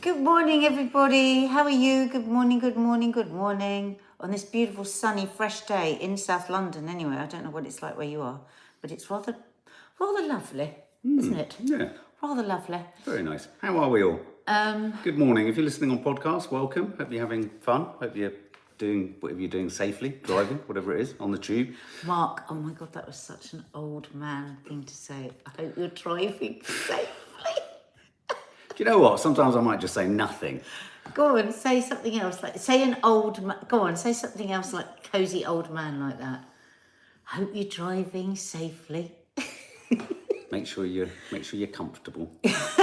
[0.00, 1.46] Good morning, everybody.
[1.46, 2.08] How are you?
[2.08, 3.96] Good morning, good morning, good morning.
[4.20, 7.16] On this beautiful, sunny, fresh day in South London, anyway.
[7.16, 8.40] I don't know what it's like where you are,
[8.80, 9.36] but it's rather,
[9.98, 10.74] rather lovely,
[11.04, 11.56] isn't it?
[11.62, 11.90] Yeah,
[12.22, 12.80] Rather lovely.
[13.04, 13.48] very nice.
[13.60, 14.20] How are we all?
[14.46, 15.46] Um, Good morning.
[15.48, 16.94] If you're listening on podcast, welcome.
[16.98, 17.86] Hope you're having fun.
[18.00, 18.32] Hope you're
[18.78, 21.74] doing whatever you're doing safely, driving, whatever it is, on the tube.
[22.06, 25.30] Mark, oh my God, that was such an old man thing to say.
[25.46, 27.08] I hope you're driving safely.
[28.78, 29.18] Do you know what?
[29.18, 30.60] Sometimes I might just say nothing.
[31.12, 32.44] Go on, say something else.
[32.44, 33.42] Like say an old.
[33.42, 36.44] Ma- go on, say something else like cozy old man like that.
[37.24, 39.10] Hope you're driving safely.
[40.52, 42.30] Make sure you're make sure you're comfortable.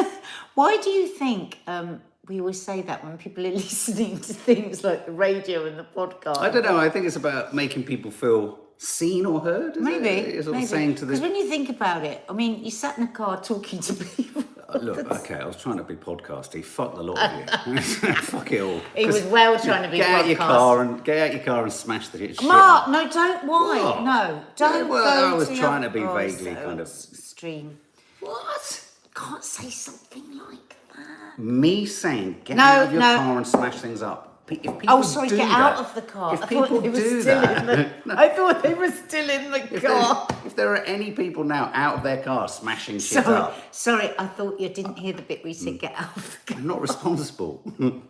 [0.56, 4.84] Why do you think um, we always say that when people are listening to things
[4.84, 6.40] like the radio and the podcast?
[6.40, 6.78] I don't know.
[6.78, 9.78] I think it's about making people feel seen or heard.
[9.78, 9.82] is it?
[9.82, 10.10] Maybe.
[10.10, 10.66] It's sort of maybe.
[10.66, 13.42] saying to Because when you think about it, I mean, you sat in a car
[13.42, 14.44] talking to people.
[14.84, 15.12] Look.
[15.12, 16.64] Okay, I was trying to be podcasty.
[16.64, 17.78] Fuck the lot of you.
[18.14, 18.82] Fuck it all.
[18.96, 20.48] He was well trying to be Get out your podcast.
[20.48, 22.44] car and get out your car and smash the shit.
[22.44, 23.44] Mark, no, don't.
[23.46, 23.82] Why?
[23.84, 24.04] What?
[24.04, 24.74] No, don't.
[24.86, 26.88] Yeah, well, go I was to trying your- to be oh, vaguely so kind of-
[26.88, 27.78] extreme.
[28.20, 28.86] What?
[29.14, 31.40] Can't say something like that.
[31.40, 33.18] Me saying get No, out of your no.
[33.18, 34.35] car and smash things up.
[34.48, 36.34] If people Oh, sorry, get that, out of the car.
[36.36, 37.90] If I people thought they were do still that, in the.
[38.06, 40.28] No, I thought they were still in the if, car.
[40.46, 44.12] if there are any people now out of their car smashing shit Sorry, up, sorry,
[44.20, 46.62] I thought you didn't hear the bit where you said get out of the car.
[46.62, 47.64] I'm not responsible.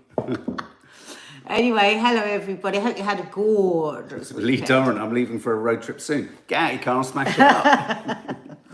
[1.47, 2.79] Anyway, hello everybody.
[2.79, 4.57] I hope you had a gorgeous Lee.
[4.57, 6.29] Durrant, I'm leaving for a road trip soon.
[6.47, 7.65] Get out of your car smash it up.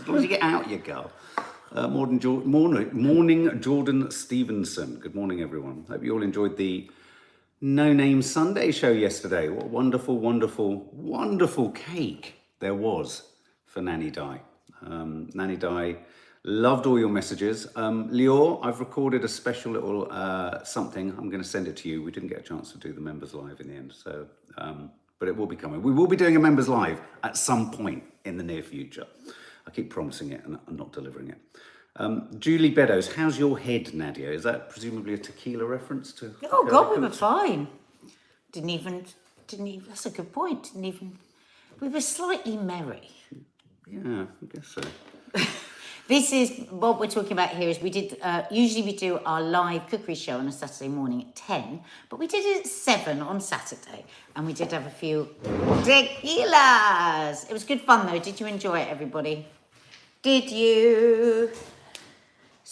[0.00, 1.10] as long as you get out your car.
[1.70, 4.96] Uh, morning, jo- morning, morning, Jordan Stevenson.
[5.00, 5.84] Good morning, everyone.
[5.86, 6.88] Hope you all enjoyed the
[7.64, 9.48] No Name Sunday show yesterday.
[9.48, 13.22] What wonderful, wonderful, wonderful cake there was
[13.66, 14.40] for Nanny Di.
[14.84, 15.94] Um, Nanny Di
[16.42, 17.68] loved all your messages.
[17.76, 21.10] Um, Lior, I've recorded a special little uh, something.
[21.16, 22.02] I'm going to send it to you.
[22.02, 24.26] We didn't get a chance to do the members live in the end, so
[24.58, 24.90] um,
[25.20, 25.84] but it will be coming.
[25.84, 29.06] We will be doing a members live at some point in the near future.
[29.68, 31.38] I keep promising it and I'm not delivering it.
[31.96, 34.30] Um, Julie Beddoes, how's your head, Nadia?
[34.30, 36.34] Is that presumably a tequila reference to?
[36.50, 37.68] Oh God, we were fine.
[38.50, 39.04] Didn't even,
[39.46, 39.88] didn't even.
[39.88, 40.64] That's a good point.
[40.64, 41.18] Didn't even.
[41.80, 43.10] We were slightly merry.
[43.86, 44.82] Yeah, I guess so.
[46.08, 47.68] This is what we're talking about here.
[47.68, 51.22] Is we did uh, usually we do our live cookery show on a Saturday morning
[51.22, 54.04] at ten, but we did it at seven on Saturday,
[54.34, 55.28] and we did have a few
[55.84, 57.48] tequilas.
[57.48, 58.18] It was good fun though.
[58.18, 59.46] Did you enjoy it, everybody?
[60.22, 61.50] Did you?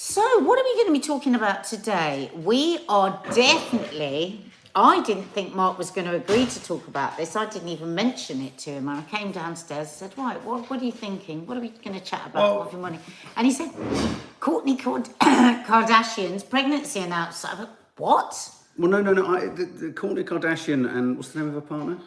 [0.02, 2.30] So, what are we going to be talking about today?
[2.34, 4.42] We are definitely.
[4.74, 7.36] I didn't think Mark was going to agree to talk about this.
[7.36, 8.88] I didn't even mention it to him.
[8.88, 11.46] And I came downstairs and said, Right, what, what are you thinking?
[11.46, 12.98] What are we going to chat about Well- with your money?
[13.36, 13.72] And he said,
[14.40, 15.10] Kourtney Kard-
[15.66, 17.44] Kardashian's pregnancy announced.
[17.44, 18.50] I went, What?
[18.78, 19.26] Well, no, no, no.
[19.26, 21.98] I, the, the Kourtney Kardashian and what's the name of her partner?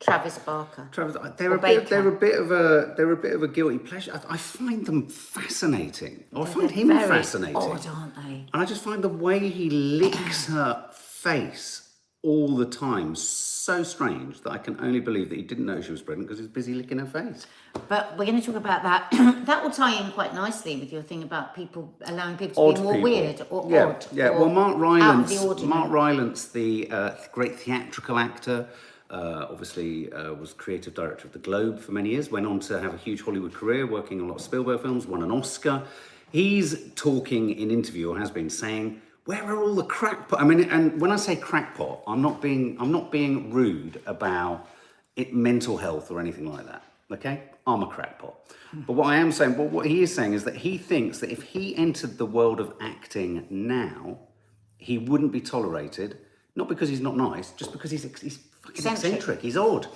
[0.00, 0.88] Travis Barker.
[0.92, 3.42] Travis, uh, they're Or a bit, they're a bit of a, they're a bit of
[3.42, 4.18] a guilty pleasure.
[4.28, 6.24] I, I find them fascinating.
[6.32, 7.56] Or I find him fascinating.
[7.56, 8.46] Odd, aren't they?
[8.52, 11.86] And I just find the way he licks her face
[12.22, 15.90] all the time so strange that I can only believe that he didn't know she
[15.90, 17.46] was pregnant because he's busy licking her face.
[17.88, 19.08] But we're going to talk about that.
[19.46, 22.76] that will tie in quite nicely with your thing about people allowing people to Odd
[22.76, 23.10] be more people.
[23.10, 24.06] weird or yeah, odd.
[24.12, 25.62] Yeah, or well, Mark out of the Rylance.
[25.62, 28.68] Mark Rylance, the uh, great theatrical actor,
[29.10, 32.30] uh, obviously uh, was creative director of the Globe for many years.
[32.30, 35.06] Went on to have a huge Hollywood career, working on a lot of Spielberg films.
[35.06, 35.82] Won an Oscar.
[36.30, 40.60] He's talking in interview, or has been saying, "Where are all the crackpot?" I mean,
[40.70, 44.68] and when I say crackpot, I'm not being I'm not being rude about
[45.16, 46.84] it, mental health or anything like that.
[47.10, 48.34] Okay, I'm a crackpot.
[48.72, 51.30] But what I am saying, what, what he is saying is that he thinks that
[51.30, 54.18] if he entered the world of acting now,
[54.78, 56.18] he wouldn't be tolerated,
[56.54, 58.38] not because he's not nice, just because he's, he's
[58.74, 59.12] fucking Eccentric.
[59.14, 59.40] eccentric.
[59.42, 59.86] He's odd.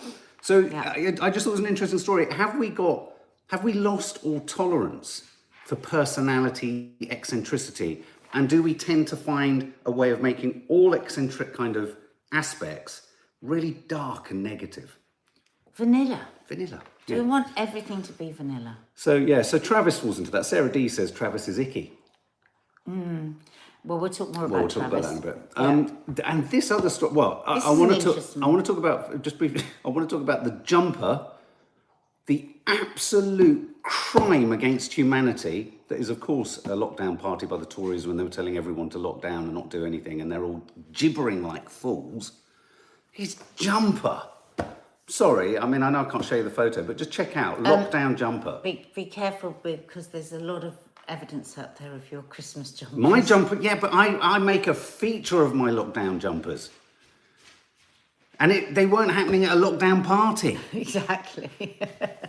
[0.43, 0.81] So Yeah.
[1.21, 2.31] Uh, I, I just thought it was an interesting story.
[2.33, 3.13] Have we got,
[3.49, 5.25] have we lost all tolerance
[5.65, 8.03] for personality, eccentricity?
[8.33, 11.97] And do we tend to find a way of making all eccentric kind of
[12.33, 13.03] aspects
[13.43, 14.99] really dark and negative?
[15.75, 16.21] Vanilla.
[16.49, 16.83] Vanilla.
[17.07, 17.21] Do Yeah.
[17.23, 18.77] we want everything to be vanilla?
[18.95, 20.47] So yeah, so Travis falls into that.
[20.47, 21.93] Sarah D says Travis is icky.
[22.87, 23.33] Hmm.
[23.85, 25.07] Well, we'll talk more Well, about we'll talk Travis.
[25.11, 25.53] about that in a bit.
[25.57, 27.13] Um, and this other story.
[27.13, 28.25] Well, I, I want to talk.
[28.43, 29.63] I want to talk about just briefly.
[29.85, 31.27] I want to talk about the jumper,
[32.27, 38.07] the absolute crime against humanity that is, of course, a lockdown party by the Tories
[38.07, 40.63] when they were telling everyone to lock down and not do anything, and they're all
[40.93, 42.33] gibbering like fools.
[43.11, 44.23] His jumper.
[45.07, 47.59] Sorry, I mean I know I can't show you the photo, but just check out
[47.59, 48.61] Um, lockdown jumper.
[48.65, 50.73] Be, be careful because there's a lot of
[51.09, 52.97] evidence out there of your Christmas jumper.
[52.97, 56.71] My jumper, yeah, but I, I make a feature of my lockdown jumpers.
[58.41, 60.59] And it, they weren't happening at a lockdown party.
[60.73, 61.51] exactly.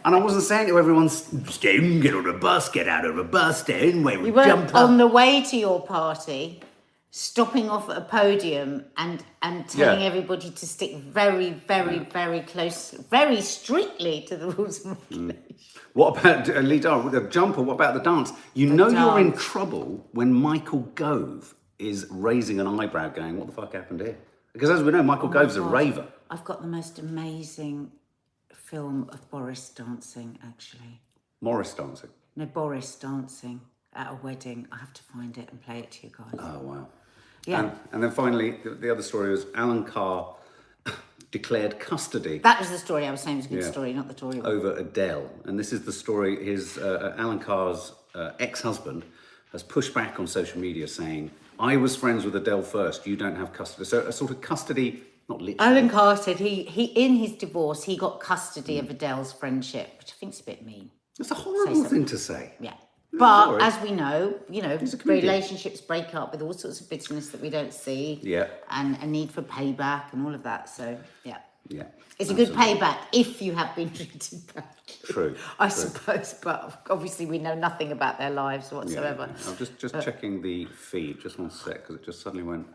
[0.06, 3.24] And I wasn't saying to everyone, Stone, get on a bus, get out of a
[3.24, 4.78] bus, Stone, wear You weren't jumper.
[4.78, 6.62] on the way to your party,
[7.26, 10.06] stopping off at a podium and and telling Yeah.
[10.08, 15.56] everybody to stick very, very, very close, very strictly to the rules of modulation.
[15.94, 17.62] What about uh, Lee Dara, with the jumper?
[17.62, 18.34] What about the dance?
[18.54, 23.54] You know you're in trouble when Michael Gove is raising an eyebrow, going, "What the
[23.54, 24.18] fuck happened here?"
[24.52, 26.08] Because as we know, Michael Gove's a Oh raver.
[26.30, 27.92] I've got the most amazing
[28.54, 31.00] film of Boris dancing, actually.
[31.40, 32.10] Morris dancing.
[32.36, 33.62] No, Boris dancing
[33.94, 34.68] at a wedding.
[34.74, 36.36] I have to find it and play it to you guys.
[36.40, 36.88] Oh wow.
[37.46, 37.60] Yeah.
[37.60, 40.36] And, and then finally, the, the other story was Alan Carr
[41.32, 43.72] declared custody that was the story I was saying was a good Yeah.
[43.72, 44.42] story, not the story.
[44.42, 45.30] over Adele.
[45.46, 46.44] And this is the story.
[46.44, 49.04] His uh, Alan Carr's uh, ex-husband
[49.52, 53.06] has pushed back on social media, saying, "I was friends with Adele first.
[53.08, 55.60] You don't have custody." So a sort of custody, not literally.
[55.60, 58.84] Alan Carr said he, he in his divorce he got custody Mm.
[58.84, 60.92] of Adele's friendship, which I think is a bit mean.
[61.20, 62.54] It's a horrible thing to say.
[62.60, 62.74] Yeah.
[63.14, 63.62] But sorry.
[63.62, 67.50] as we know, you know, relationships break up with all sorts of bitterness that we
[67.50, 68.20] don't see.
[68.22, 68.48] Yeah.
[68.70, 70.70] And a need for payback and all of that.
[70.70, 71.38] So yeah.
[71.68, 71.86] Yeah.
[72.20, 74.70] It's a good payback if you have been treated badly.
[75.04, 75.78] True, I true.
[75.78, 79.30] suppose, but obviously we know nothing about their lives whatsoever.
[79.30, 79.50] yeah.
[79.50, 81.20] I'm just just checking the feed.
[81.20, 82.68] Just one sec, because it just suddenly went.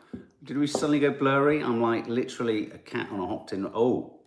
[0.44, 1.62] Did we suddenly go blurry?
[1.62, 3.71] I'm like literally a cat on a hop tin.
[3.75, 4.19] Oh,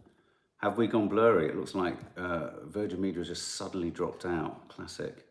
[0.58, 1.48] have we gone blurry?
[1.50, 4.70] It looks like uh, Virgin Media has just suddenly dropped out.
[4.70, 5.26] Classic.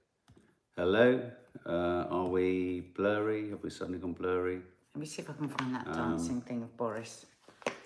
[0.77, 1.21] Hello,
[1.67, 1.71] uh,
[2.11, 3.51] are we blurry?
[3.51, 4.61] Have we suddenly gone blurry?
[4.95, 7.27] Let me see if I can find Um, that dancing thing of Boris.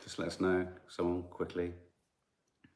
[0.03, 0.67] Just let us know.
[0.89, 1.73] Someone quickly.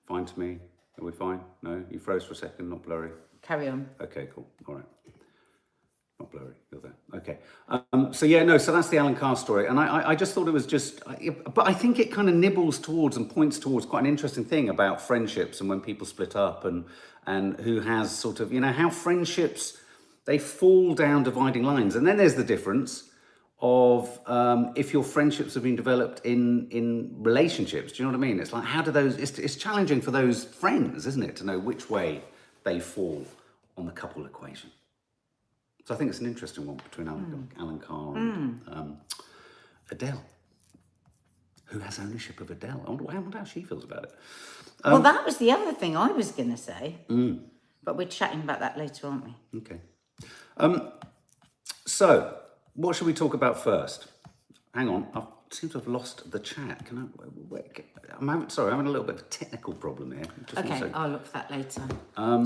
[0.07, 0.59] Fine to me.
[1.01, 1.41] Are we fine?
[1.63, 2.69] No, you froze for a second.
[2.71, 3.11] Not blurry.
[3.43, 3.89] Carry on.
[4.01, 4.47] Okay, cool.
[4.67, 4.85] All right.
[6.19, 6.55] Not blurry.
[6.73, 6.97] You're there.
[7.15, 7.39] Okay.
[7.69, 8.59] Um, so yeah, no.
[8.59, 11.01] So that's the Alan Carr story, and I, I, I just thought it was just,
[11.07, 14.45] I- but I think it kind of nibbles towards and points towards quite an interesting
[14.45, 16.85] thing about friendships and when people split up and
[17.27, 19.79] and who has sort of you know how friendships
[20.25, 23.11] they fall down dividing lines, and then there's the difference
[23.63, 27.93] of um, if your friendships have been developed in in relationships.
[27.93, 28.41] Do you know what I mean?
[28.41, 29.17] It's like how do those?
[29.17, 32.23] It's, it's challenging for those friends, isn't it, to know which way
[32.65, 33.25] they fall
[33.77, 34.71] on the couple equation.
[35.85, 38.99] So I think it's an interesting one between Alan, Alan Carr and um,
[39.91, 40.23] Adele,
[41.65, 42.83] who has ownership of Adele.
[42.87, 44.15] I wonder, I wonder how she feels about it.
[44.85, 46.97] Um, well, that was the other thing I was going to say.
[47.83, 49.59] But we're chatting about that later, aren't we?
[49.59, 49.81] Okay.
[50.61, 50.93] Um,
[51.87, 52.37] so,
[52.75, 54.09] what should we talk about first?
[54.75, 56.85] Hang on, I seem to have lost the chat.
[56.87, 57.01] Can I?
[57.49, 57.65] Where,
[58.19, 60.25] I'm having, sorry, I'm having a little bit of a technical problem here.
[60.47, 60.91] Just Okay.
[60.93, 61.83] I'll look for that later.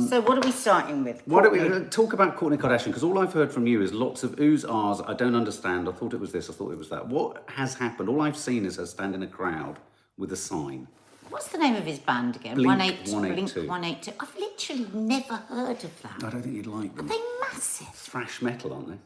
[0.09, 1.23] so, what are we starting with?
[1.27, 2.87] Why don't we uh, talk about Kourtney Kardashian?
[2.87, 5.03] Because all I've heard from you is lots of oohs, ahs.
[5.07, 5.89] I don't understand.
[5.89, 6.49] I thought it was this.
[6.49, 7.09] I thought it was that.
[7.09, 8.09] What has happened?
[8.09, 9.79] All I've seen is her stand in a crowd
[10.17, 10.87] with a sign.
[11.31, 12.55] What's the name of his band again?
[12.55, 13.12] Blink 182.
[13.12, 13.55] 182.
[13.55, 14.12] Blink 182.
[14.21, 16.25] I've literally never heard of that.
[16.25, 17.06] I don't think you'd like them.
[17.06, 17.88] They're massive.
[17.94, 18.99] Thrash metal, aren't they?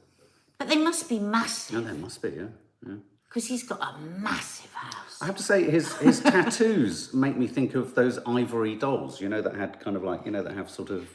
[0.59, 1.77] But they must be massive.
[1.77, 2.31] No, they must be.
[2.31, 2.45] Yeah.
[2.87, 2.95] yeah.
[3.29, 5.19] because he's got a massive house.
[5.21, 9.21] I have to say, his his tattoos make me think of those ivory dolls.
[9.21, 11.09] You know that had kind of like you know that have sort of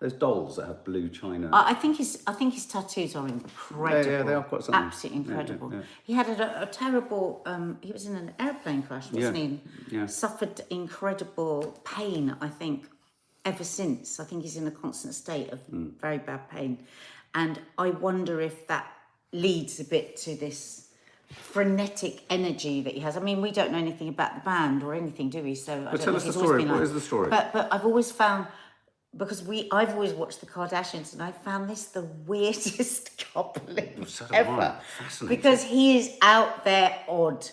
[0.00, 1.50] those dolls that have blue china.
[1.52, 4.10] I I think his I think his tattoos are incredible.
[4.12, 4.82] Yeah, they are quite something.
[4.84, 5.72] Absolutely Yeah, yeah, incredible.
[5.74, 5.82] yeah.
[6.04, 7.42] He had a, a terrible.
[7.46, 9.96] Um, he was in an airplane crash, wasn't Yeah, he?
[9.96, 10.06] yeah.
[10.06, 12.34] Suffered incredible pain.
[12.40, 12.88] I think
[13.44, 14.18] ever since.
[14.20, 15.88] I think he's in a constant state of Hmm.
[16.00, 16.78] very bad pain,
[17.34, 18.86] and I wonder if that
[19.32, 20.88] leads a bit to this
[21.28, 23.16] frenetic energy that he has.
[23.16, 25.54] I mean, we don't know anything about the band or anything, do we?
[25.54, 26.62] So I don't tell know us if the always story.
[26.62, 27.28] been What like- is the story?
[27.30, 28.46] But but I've always found
[29.16, 34.26] because we I've always watched the Kardashians and I found this the weirdest coupling So
[34.32, 35.36] ever Fascinating.
[35.36, 37.48] because he is out there odd.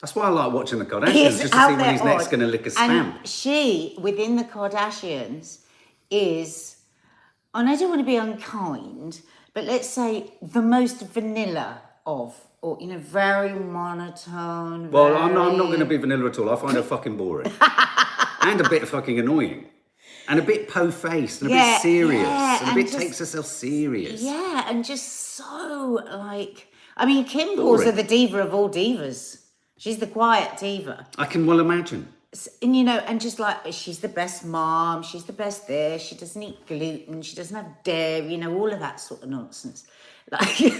[0.00, 2.46] That's why I like watching the Kardashians, just to see when he's next going to
[2.46, 3.16] lick a stamp.
[3.16, 5.60] And she within the Kardashians
[6.10, 6.76] is,
[7.54, 9.22] and I don't want to be unkind,
[9.54, 14.90] but let's say the most vanilla of, or you know, very monotone.
[14.90, 16.50] Well, I'm not, I'm not going to be vanilla at all.
[16.50, 17.50] I find her fucking boring.
[18.42, 19.66] and a bit fucking annoying.
[20.28, 22.22] And a bit po-faced and a Yeah, bit serious.
[22.22, 24.22] yeah, and a and bit just- takes herself serious.
[24.22, 25.06] Yeah, and just
[25.36, 29.42] so like I mean, Kim calls her the diva of all divas.
[29.76, 31.06] She's the quiet diva.
[31.18, 32.08] I can well imagine.
[32.62, 35.98] And you know, and just like she's the best mom, she's the best there.
[35.98, 39.28] she doesn't eat gluten, she doesn't have dairy, you know, all of that sort of
[39.28, 39.84] nonsense.
[40.30, 40.72] Like,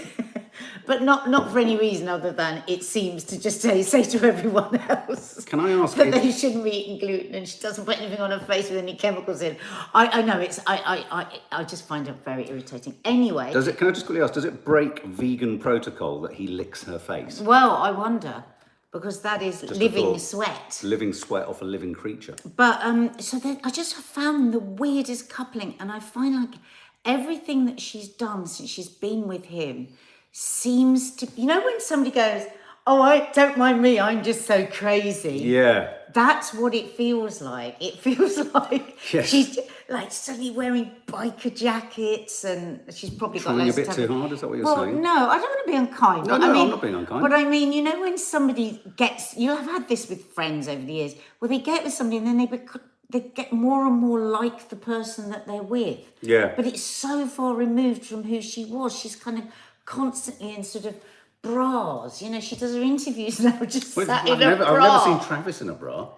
[0.87, 4.26] but not not for any reason other than it seems to just say say to
[4.26, 7.85] everyone else Can I ask that if- they shouldn't be eating gluten and she doesn't
[7.85, 9.57] put anything on her face with any chemicals in.
[9.95, 12.97] I, I know it's I, I, I, I just find it very irritating.
[13.05, 13.79] Anyway, Does it?
[13.79, 14.35] Can I just quickly ask?
[14.35, 17.41] Does it break vegan protocol that he licks her face?
[17.41, 18.45] well, I wonder
[18.93, 20.81] because that is a living sweat.
[20.83, 22.35] Living sweat off a living creature.
[22.57, 26.55] But um, so then I just found the weirdest coupling, and I find like
[27.07, 29.89] everything that she's done since she's been with him
[30.33, 31.27] seems to.
[31.37, 32.43] You know, when somebody goes,
[32.87, 35.93] "Oh, I don't mind me, I'm just so crazy." Yeah.
[36.13, 37.77] That's what it feels like.
[37.81, 39.29] It feels like Yes.
[39.29, 39.59] she's
[39.89, 44.33] like suddenly wearing biker jackets, and she's probably got Trying a loads bit too hard,
[44.33, 45.01] is that what you're well, saying?
[45.01, 46.27] no, I don't want to be unkind.
[46.27, 47.23] No, but no, I I'm mean, not being unkind.
[47.23, 50.83] But I mean, you know, when somebody gets, you have had this with friends over
[50.83, 53.97] the years, where they get with somebody and then they bec- they get more and
[53.97, 56.01] more like the person that they're with.
[56.23, 56.53] Yeah.
[56.57, 58.99] But it's so far removed from who she was.
[58.99, 59.45] She's kind of
[59.85, 60.97] constantly in sort of
[61.43, 62.21] bras.
[62.21, 64.67] You know, she does her interviews now just Well, sat I've, in a bra.
[64.75, 66.09] I've never seen Travis in a bra.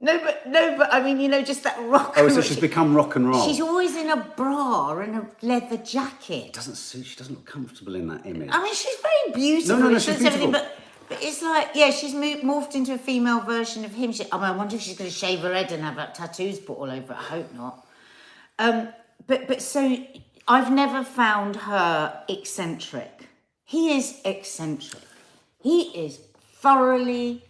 [0.00, 2.14] No, but no, but I mean, you know, just that rock.
[2.16, 3.44] Oh, so she's become rock and roll.
[3.44, 6.52] She's always in a bra and a leather jacket.
[6.52, 7.04] doesn't suit.
[7.04, 8.48] She doesn't look comfortable in that image.
[8.52, 9.76] I mean, she's very beautiful.
[9.76, 10.52] No, no, no, she's beautiful.
[10.52, 10.77] But,
[11.08, 14.12] but it's like, yeah, she's moved, morphed into a female version of him.
[14.12, 16.14] She, I, mean, I wonder if she's going to shave her head and have like,
[16.14, 17.18] tattoos put all over it.
[17.18, 17.86] I hope not.
[18.58, 18.88] Um,
[19.26, 19.98] but but so
[20.46, 23.28] I've never found her eccentric.
[23.64, 25.02] He is eccentric.
[25.60, 26.18] He is
[26.60, 27.44] thoroughly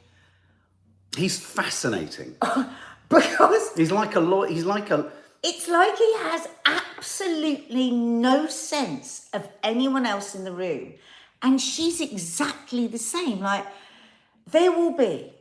[1.17, 2.37] He's fascinating.
[3.09, 4.45] because He's like a law.
[4.45, 5.11] He's like a.
[5.43, 10.95] It's like he has absolutely no sense of anyone else in the room.
[11.43, 13.41] And she's exactly the same.
[13.41, 13.67] Like,
[14.51, 15.33] there will be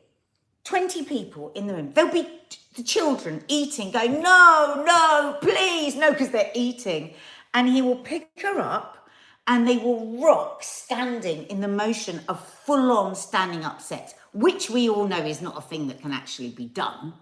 [0.63, 1.91] 20 people in the room.
[1.93, 7.13] There'll be t- the children eating, going, no, no, please, no, because they're eating.
[7.53, 9.09] And he will pick her up
[9.47, 14.69] and they will rock standing in the motion of full on standing up sets, which
[14.69, 17.13] we all know is not a thing that can actually be done,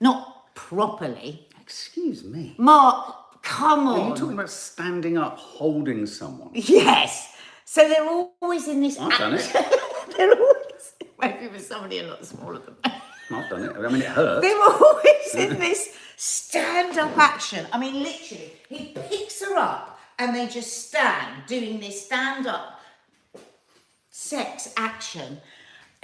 [0.00, 1.48] not properly.
[1.60, 2.54] Excuse me.
[2.58, 4.10] Mark, come Are on.
[4.10, 6.50] you talking about standing up, holding someone?
[6.54, 7.33] Yes.
[7.74, 8.08] So they're
[8.40, 8.96] always in this.
[9.00, 9.50] I've done it.
[10.16, 12.92] they're always maybe with somebody a lot smaller than me.
[13.32, 13.72] I've done it.
[13.76, 14.46] I mean, it hurts.
[14.46, 17.66] They're always in this stand-up action.
[17.72, 22.80] I mean, literally, he picks her up and they just stand doing this stand-up
[24.08, 25.40] sex action,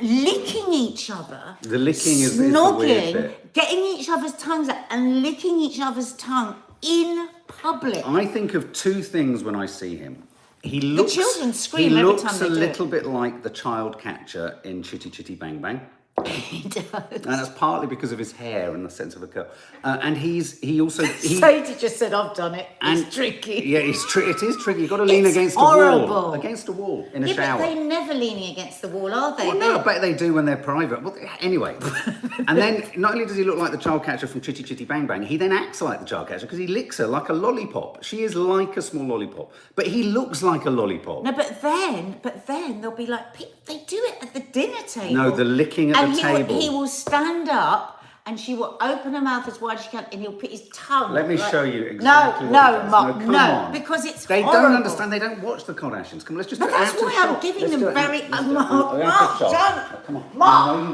[0.00, 1.56] licking each other.
[1.62, 3.52] The licking is- is the weird snogging, bit.
[3.52, 8.04] getting each other's tongues out, and licking each other's tongue in public.
[8.04, 10.24] I think of two things when I see him.
[10.62, 11.14] He looks.
[11.14, 12.58] children scream He every looks time a they do it.
[12.58, 15.80] little bit like the child catcher in Chitty Chitty Bang Bang.
[16.28, 16.84] he does.
[17.12, 19.46] And that's partly because of his hair and the sense of a curl.
[19.84, 22.66] Uh, and he's he also he, Sadie just said, I've done it.
[22.80, 23.62] and it's tricky.
[23.66, 24.80] Yeah, it's tri- it is tricky.
[24.82, 25.72] You've got to lean It's against a wall.
[25.72, 26.34] horrible.
[26.34, 27.58] Against a wall in a Yeah, shower.
[27.60, 29.46] but they're never leaning against the wall, are they?
[29.48, 31.02] Well, no, I They're- bet they do when they're private.
[31.02, 31.76] Well, anyway,
[32.48, 35.06] and then not only does he look like the child catcher from Chitty Chitty Bang
[35.06, 38.02] Bang, he then acts like the child catcher because he licks her like a lollipop.
[38.02, 41.24] She is like a small lollipop, but he looks like a lollipop.
[41.24, 44.82] No, but then, but then they'll be like, pe- they do it at the dinner
[44.86, 45.14] table.
[45.14, 46.54] No, the licking at and the he table.
[46.54, 49.90] Will, he will stand up and she will open her mouth as wide as she
[49.90, 51.12] can and he'll put his tongue.
[51.12, 52.88] Let me like- show you exactly No, no.
[52.90, 53.72] Mark, no, on.
[53.72, 54.62] because it's They horrible.
[54.62, 55.12] don't understand.
[55.12, 56.24] They don't watch the Kardashians.
[56.24, 57.42] Come on, let's just But that's why I'm shot.
[57.42, 58.22] giving Let's them very.
[58.24, 60.04] Uh, Mark, Mark, don't.
[60.06, 60.24] Come on.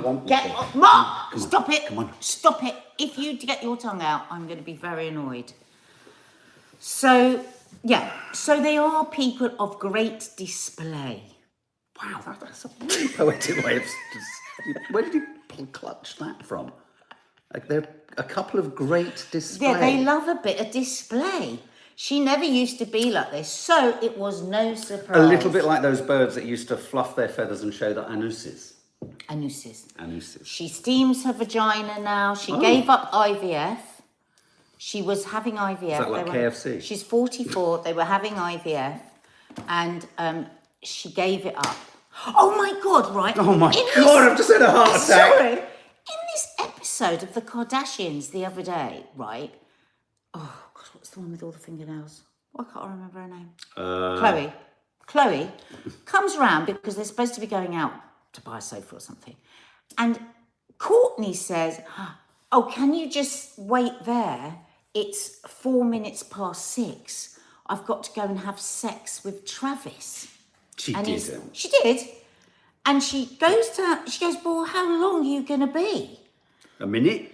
[0.05, 0.75] Mark, get off.
[0.75, 1.49] Mark, Come on.
[1.49, 1.87] stop it.
[1.87, 2.11] Come on.
[2.21, 2.75] Stop it.
[2.99, 5.53] If you get your tongue out, I'm going to be very annoyed.
[6.79, 7.45] So,
[7.83, 11.23] yeah, so they are people of great display.
[12.03, 13.83] Wow, that, that's a really poetic way of.
[14.91, 15.27] Where did you
[15.73, 16.73] clutch that from?
[17.55, 19.61] Like they're a couple of great displays.
[19.61, 21.59] Yeah, they love a bit of display.
[21.99, 25.17] She never used to be like this, so it was no surprise.
[25.19, 28.05] a little bit like those birds that used to fluff their feathers and show their
[28.05, 28.75] anuses.
[29.31, 29.87] Anuses.
[29.95, 30.45] Anuses.
[30.45, 32.35] She steams her vagina now.
[32.35, 32.61] She Oh.
[32.61, 33.79] gave up IVF.
[34.79, 35.99] She was having IVF.
[35.99, 36.81] that like They were- KFC?
[36.83, 37.79] She's 44.
[37.83, 39.01] They were having IVF,
[39.69, 40.47] and um,
[40.83, 41.77] she gave it up.
[42.27, 43.15] Oh my God!
[43.15, 43.37] Right.
[43.39, 45.01] Oh my In this- god, I've just had a heart attack.
[45.01, 45.53] Sorry.
[45.53, 49.53] In this episode of the Kardashians the other day, right?
[50.35, 52.23] Oh God, what's the one with all the fingernails?
[52.53, 53.51] Why can't I remember her name?
[53.77, 53.81] Uh,
[54.21, 54.53] Khloe.
[55.09, 55.51] Khloe
[56.05, 57.93] comes round because they're supposed to be going out
[58.33, 59.37] to buy a sofa or something.
[59.99, 60.19] And
[60.79, 61.81] Kourtney says,
[62.53, 64.59] Oh, can you just wait there?
[64.95, 67.39] It's four minutes past six.
[67.67, 70.29] I've got to go and have sex with Travis.
[70.79, 71.57] She And didn't.
[71.57, 72.01] She did.
[72.85, 76.21] And she goes to, she goes, Well, how long are you going to be?
[76.81, 77.33] A minute?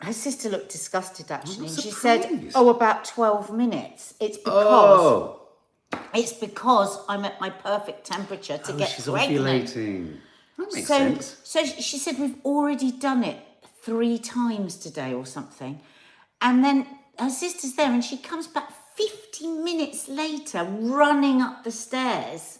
[0.00, 1.66] Her sister looked disgusted actually.
[1.68, 2.50] and she said.
[2.54, 4.14] Oh, about 12 minutes.
[4.20, 5.38] It's because Oh.
[6.14, 9.68] It's because I'm at my perfect temperature to Oh, get she's pregnant.
[9.68, 10.16] ovulating.
[10.58, 11.36] That makes So, sense.
[11.44, 13.38] so she she said we've already done it
[13.82, 15.80] three times today or something,
[16.40, 16.86] and then
[17.18, 22.58] her sister's there, and she comes back 50 minutes later, running up the stairs.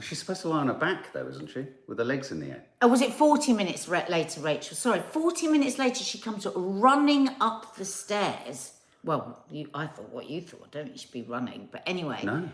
[0.00, 1.66] She's supposed to lie on her back, though, isn't she?
[1.86, 2.62] With her legs in the air.
[2.82, 4.76] Oh, was it 40 minutes re- later, Rachel?
[4.76, 8.72] Sorry, 40 minutes later, she comes running up the stairs.
[9.04, 10.70] Well, you, I thought what you thought.
[10.70, 12.20] Don't think you should be running, but anyway.
[12.22, 12.48] No.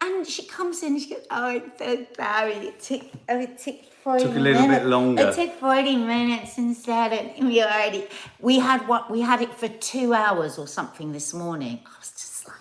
[0.00, 2.52] And she comes in and she goes, Oh, I'm so sorry.
[2.54, 5.28] It took, oh, it took 40 Took a little bit longer.
[5.28, 7.12] It took 40 minutes instead.
[7.12, 8.06] And we already,
[8.40, 11.80] we had what, we had it for two hours or something this morning.
[11.86, 12.56] I was just like,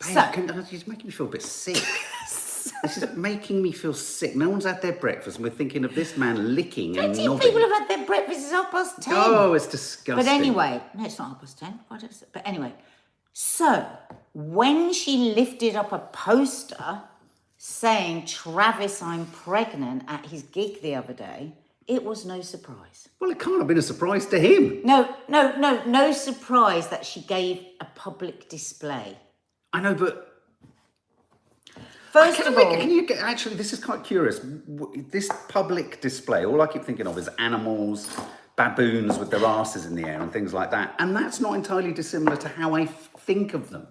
[0.00, 1.76] Babe, So- can, uh, making me feel a bit sick.
[2.82, 4.36] this is making me feel sick.
[4.36, 7.34] No one's had their breakfast, and we're thinking of this man licking and plenty of
[7.34, 7.48] nodding.
[7.48, 8.40] people have had their breakfast.
[8.40, 9.14] It's half past 10.
[9.16, 10.24] Oh, it's disgusting.
[10.24, 11.80] But anyway, no, it's not half past 10.
[11.88, 12.22] Why it?
[12.32, 12.72] But anyway,
[13.32, 13.86] so
[14.34, 17.02] when she lifted up a poster
[17.56, 21.52] saying, Travis, I'm pregnant at his gig the other day,
[21.86, 23.08] it was no surprise.
[23.20, 24.80] Well, it can't have been a surprise to him.
[24.84, 29.16] No, no, no, no surprise that she gave a public display.
[29.72, 30.31] I know, but
[32.12, 33.18] First can, of all, can you get?
[33.20, 34.40] Actually, this is quite curious.
[35.10, 38.14] This public display, all I keep thinking of is animals,
[38.54, 40.94] baboons with their asses in the air, and things like that.
[40.98, 43.86] And that's not entirely dissimilar to how I f- think of them.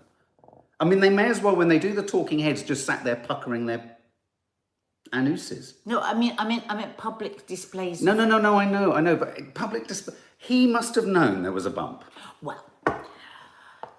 [0.79, 3.15] I mean, they may as well, when they do the talking heads, just sat there
[3.15, 3.97] puckering their
[5.13, 5.73] anuses.
[5.85, 8.03] no, I mean, I mean, I mean, public displays.
[8.03, 8.57] No, no, no, no.
[8.57, 9.15] I know, I know.
[9.15, 12.03] But public display, he must have known there was a bump.
[12.41, 12.63] Well,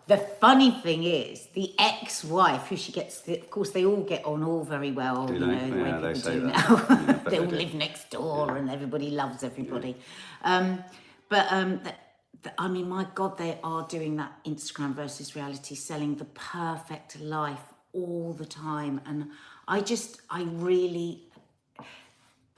[0.09, 4.25] the funny thing is, the ex-wife, who she gets, the, of course, they all get
[4.25, 5.27] on all very well.
[5.27, 5.47] Do you they?
[5.47, 6.55] know, the Yeah, way they people do that.
[6.69, 6.87] now.
[6.89, 7.57] Yeah, they they all do.
[7.57, 9.97] live next door, and everybody loves everybody.
[10.43, 10.83] Um,
[11.29, 11.95] but um, th-
[12.43, 17.21] th- I mean, my God, they are doing that Instagram versus reality, selling the perfect
[17.21, 17.61] life
[17.93, 19.31] all the time, and
[19.69, 21.23] I just, I really,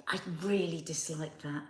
[0.08, 1.62] I really dislike that.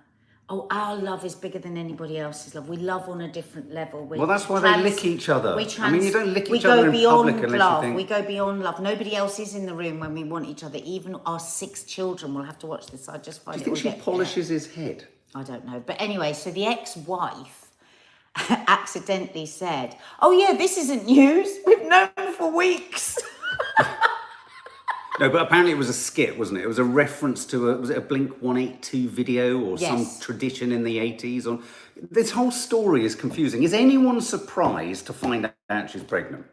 [0.47, 2.69] Oh, our love is bigger than anybody else's love.
[2.69, 4.05] We love on a different level.
[4.05, 5.57] We're Well, that's why they lick each other.
[5.57, 7.83] We I mean, you don't lick each other go in beyond public unless you love.
[7.83, 8.79] think- We go beyond love.
[8.81, 10.79] Nobody else is in the room when we want each other.
[10.85, 13.09] Even our six children will have to watch this.
[13.09, 15.07] I just find Do you think she polishes his head?
[15.35, 15.83] I don't know.
[15.85, 17.71] But anyway, so the ex-wife
[18.69, 21.49] accidentally said, "Oh yeah, this isn't news.
[21.67, 23.19] We've known for weeks."
[25.21, 26.65] No, but apparently it was a skit, wasn't it?
[26.65, 29.79] It was a reference to a was it a Blink One Eight Two video or
[29.79, 31.47] some tradition in the eighties?
[31.47, 31.63] On
[32.11, 33.63] this whole story is confusing.
[33.63, 36.47] Is anyone surprised to find out she's pregnant?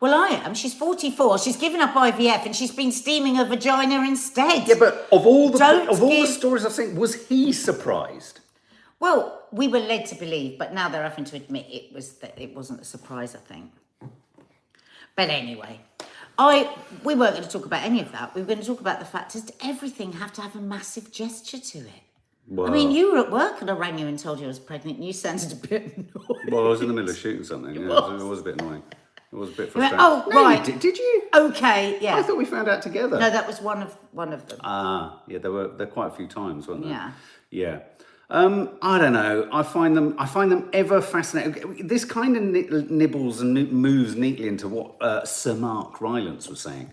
[0.00, 0.54] well, I am.
[0.54, 1.38] She's 44.
[1.38, 4.68] She's given up IVF and she's been steaming her vagina instead.
[4.68, 8.40] Yeah, but of all the Don't of all the stories I've seen, was he surprised?
[9.00, 12.38] Well, we were led to believe, but now they're having to admit it was that
[12.38, 13.34] it wasn't a surprise.
[13.34, 13.72] I think.
[15.16, 15.80] But anyway,
[16.38, 18.34] I we weren't going to talk about any of that.
[18.34, 21.12] We were going to talk about the fact does everything have to have a massive
[21.12, 22.02] gesture to it?
[22.46, 24.48] Well, I mean, you were at work and I rang you and told you I
[24.48, 26.50] was pregnant, and you sounded a bit annoyed.
[26.50, 27.74] well, I was in the middle of shooting something.
[27.80, 28.22] Yeah, was.
[28.22, 28.82] It was a bit annoying.
[29.32, 29.98] It was a bit You went, frustrating.
[30.00, 31.22] "Oh, No, you right." Did, did you?
[31.34, 32.16] Okay, yeah.
[32.16, 33.18] I thought we found out together.
[33.18, 34.60] no, that was one of one of them.
[34.62, 36.90] Ah, yeah, there were there quite a few times, weren't there?
[36.92, 37.12] Yeah.
[37.50, 37.78] Yeah.
[38.30, 39.48] Um, I don't know.
[39.52, 40.14] I find them.
[40.18, 41.86] I find them ever fascinating.
[41.86, 46.60] This kind of ni- nibbles and moves neatly into what uh, Sir Mark Rylance was
[46.60, 46.90] saying.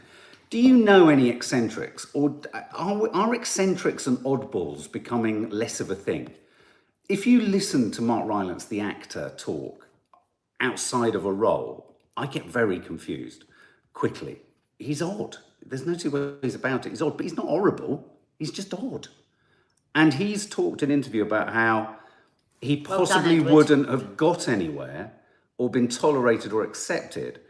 [0.50, 2.36] Do you know any eccentrics, or
[2.74, 6.34] are, are eccentrics and oddballs becoming less of a thing?
[7.08, 9.88] If you listen to Mark Rylance, the actor, talk
[10.60, 13.46] outside of a role, I get very confused
[13.94, 14.40] quickly.
[14.78, 15.38] He's odd.
[15.66, 16.90] There's no two ways about it.
[16.90, 18.06] He's odd, but he's not horrible.
[18.38, 19.08] He's just odd.
[19.94, 21.96] And he's talked in an interview about how
[22.62, 23.54] he done, possibly Edward.
[23.54, 25.14] wouldn't have got anywhere
[25.58, 27.42] or been tolerated or accepted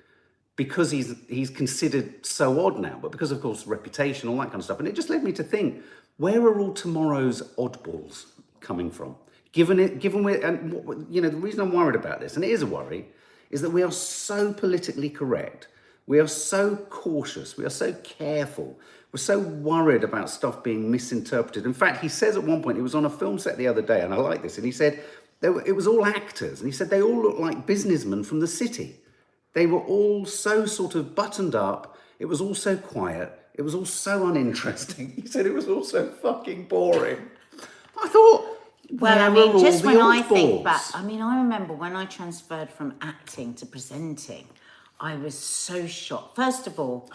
[0.56, 4.56] because he's he's considered so odd now, but because of course reputation, all that kind
[4.56, 4.80] of stuff.
[4.80, 5.84] And it just led me to think,
[6.18, 8.26] where are all tomorrow's oddballs
[8.60, 9.16] coming from?
[9.52, 12.46] Given it, given we and what, you know, the reason I'm worried about this, and
[12.46, 13.08] it is a worry,
[13.50, 15.68] is that we are so politically correct.
[16.08, 17.58] We are so cautious.
[17.58, 18.80] We are so careful.
[19.12, 21.66] We're so worried about stuff being misinterpreted.
[21.66, 23.82] In fact, he says at one point, he was on a film set the other
[23.82, 25.04] day, and I like this, and he said,
[25.42, 28.48] were, it was all actors, and he said they all looked like businessmen from the
[28.48, 28.96] city.
[29.54, 31.98] They were all so sort of buttoned up.
[32.20, 33.38] It was all so quiet.
[33.56, 35.14] It was all so uninteresting.
[35.22, 37.30] He said it was all so fucking boring.
[38.02, 38.60] I thought,
[38.92, 42.70] Well, I mean, just when I think back, I mean, I remember when I transferred
[42.70, 44.48] from acting to presenting,
[45.00, 46.36] I was so shocked.
[46.36, 47.12] First of all,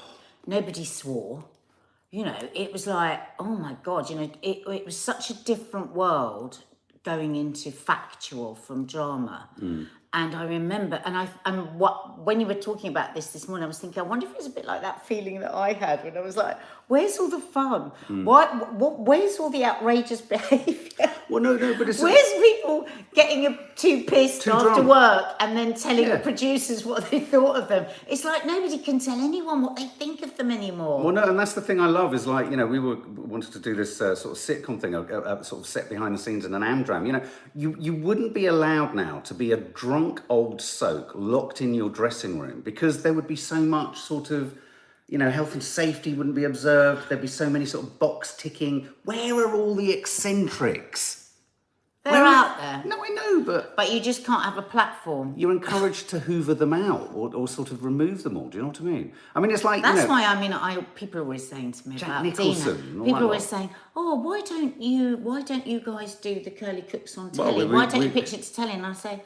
[0.46, 1.44] nobody swore.
[2.16, 5.35] You know, it was like, oh my God, you know, it, it was such a
[5.35, 6.64] different world
[7.05, 9.50] going into factual from drama.
[9.61, 9.88] Mm.
[10.16, 13.64] And I remember, and I, and what when you were talking about this this morning,
[13.64, 16.02] I was thinking, I wonder if it's a bit like that feeling that I had
[16.05, 16.57] when I was like,
[16.88, 17.92] "Where's all the fun?
[18.07, 18.24] Hmm.
[18.24, 18.46] Why?
[18.46, 19.00] What?
[19.00, 21.11] Where's all the outrageous behaviour?
[21.29, 24.88] Well, no, no, but it's Where's people getting a, too pissed Too after drunk.
[24.88, 26.16] work and then telling Yeah.
[26.16, 27.85] the producers what they thought of them?
[28.09, 31.02] It's like nobody can tell anyone what they think of them anymore.
[31.05, 32.96] Well, no, and that's the thing I love is like you know we were
[33.35, 36.14] wanted to do this uh, sort of sitcom thing, uh, uh, sort of set behind
[36.14, 37.07] the scenes in an Amdram.
[37.07, 37.22] You know,
[37.55, 41.90] you you wouldn't be allowed now to be a drunk old soak locked in your
[41.90, 44.54] dressing room because there would be so much sort of.
[45.08, 47.08] You know, health and safety wouldn't be observed.
[47.08, 48.88] There'd be so many sort of box ticking.
[49.04, 51.22] Where are all the eccentrics?
[52.02, 54.62] They're Where are- out there, No, I know, but but you just can't have a
[54.62, 55.34] platform.
[55.36, 58.48] you're encouraged to hoover them out or, or sort of remove them all.
[58.48, 59.12] Do you know what I mean?
[59.34, 61.72] I mean, it's like That's you know, why I mean, I people are always saying
[61.72, 63.04] to me Jack about Nicholson Dina.
[63.04, 63.58] People are always lot.
[63.58, 65.16] saying, "Oh, why don't you?
[65.18, 67.66] Why don't you guys do the curly cooks on Well, telly?
[67.66, 69.22] we- why don't you we- pitch it to telly?" And I say,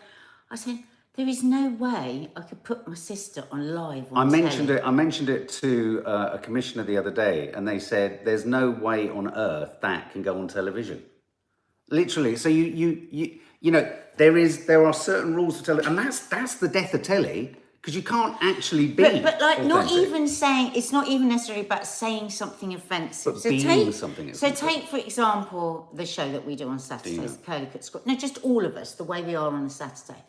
[0.50, 0.78] "I said,
[1.14, 4.80] there is no way I could put my sister on live on I mentioned telly.
[4.80, 4.86] it.
[4.86, 8.70] I mentioned it to uh, a commissioner the other day, and they said there's no
[8.70, 11.02] way on earth that can go on television.
[11.90, 12.36] Literally.
[12.36, 15.98] So you you you you know there is there are certain rules for telly, and
[15.98, 19.02] that's that's the death of telly because you can't actually be.
[19.02, 23.34] But, but like, not even saying it's not even necessarily about saying something offensive.
[23.34, 26.78] But so being take, something So take, for example, the show that we do on
[26.78, 28.06] Saturdays, Curly Cut Squad.
[28.06, 30.22] No, just all of us, the way we are on a Saturday.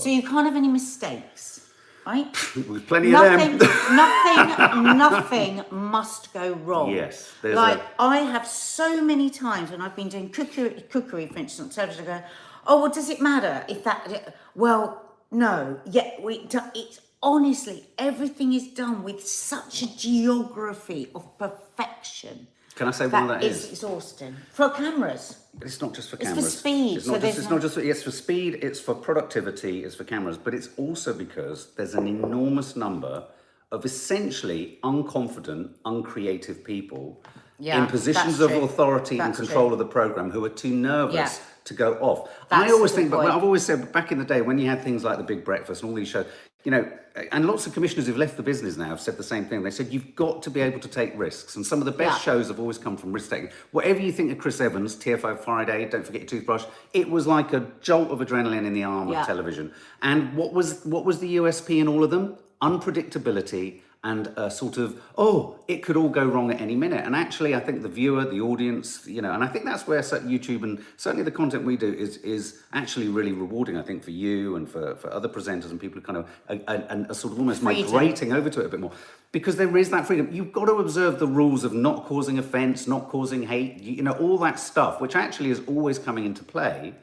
[0.00, 1.68] So you can't have any mistakes,
[2.06, 2.26] right?
[2.56, 3.68] With plenty nothing, of them.
[3.96, 6.90] nothing, nothing must go wrong.
[6.90, 11.38] Yes, like a- I have so many times when I've been doing cookery, cookery for
[11.38, 11.76] instance.
[11.78, 12.22] I go,
[12.66, 14.34] oh, well, does it matter if that?
[14.54, 15.78] Well, no.
[15.84, 16.48] Yeah, we.
[16.74, 22.48] It's honestly everything is done with such a geography of perfection.
[22.74, 23.70] Can I say why that is is?
[23.72, 25.41] exhausting for cameras.
[25.54, 26.44] But it's not just for cameras.
[26.46, 27.38] It's for speed, It's not there's just.
[27.38, 27.76] It's no- not just.
[27.76, 28.58] It's for speed.
[28.62, 29.84] It's for productivity.
[29.84, 30.38] It's for cameras.
[30.38, 33.24] But it's also because there's an enormous number
[33.70, 37.22] of essentially unconfident, uncreative people
[37.58, 38.62] Yeah, in positions of true.
[38.64, 39.72] authority and control true.
[39.74, 41.30] of the program who are too nervous Yeah.
[41.64, 42.28] to go off.
[42.50, 43.24] That's I always think, but.
[43.30, 45.82] I've always said back in the day when you had things like the Big Breakfast
[45.82, 46.26] and all these shows,
[46.64, 46.90] you know,
[47.30, 49.62] and lots of commissioners who've left the business now have said the same thing.
[49.62, 52.18] They said you've got to be able to take risks, and some of the best
[52.26, 52.32] Yeah.
[52.34, 53.50] shows have always come from risk taking.
[53.72, 57.52] Whatever you think of Chris Evans, TFI Friday, Don't Forget Your Toothbrush, it was like
[57.52, 59.20] a jolt of adrenaline in the arm Yeah.
[59.20, 59.72] of television.
[60.00, 62.36] And what was what was the USP in all of them?
[62.62, 67.04] Unpredictability and a sort of oh, it could all go wrong at any minute.
[67.04, 70.02] And actually, I think the viewer, the audience, you know, and I think that's where
[70.02, 73.76] certain YouTube and certainly the content we do is is actually really rewarding.
[73.76, 76.56] I think for you and for, for other presenters and people who kind of uh,
[76.66, 77.92] uh, and are, are, are sort of almost Freedom.
[77.92, 78.92] migrating over to it a bit more
[79.32, 80.28] because there is that freedom.
[80.30, 84.12] You've got to observe the rules of not causing offence, not causing hate, you know,
[84.12, 86.94] all that stuff, which actually is always coming into play.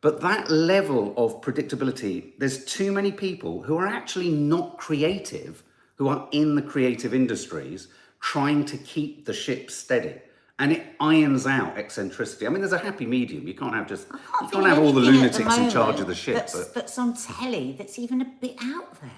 [0.00, 5.62] But that level of predictability, there's too many people who are actually not creative,
[5.98, 7.88] who are in the creative industries,
[8.20, 10.14] trying to keep the ship steady.
[10.60, 12.46] And it irons out eccentricity.
[12.46, 13.46] I mean, there's a happy medium.
[13.46, 16.14] You can't have just, you think can't have all the lunatics in charge of the
[16.14, 16.34] ship.
[16.34, 17.74] That's, But that's on telly.
[17.78, 19.10] That's even a bit out there.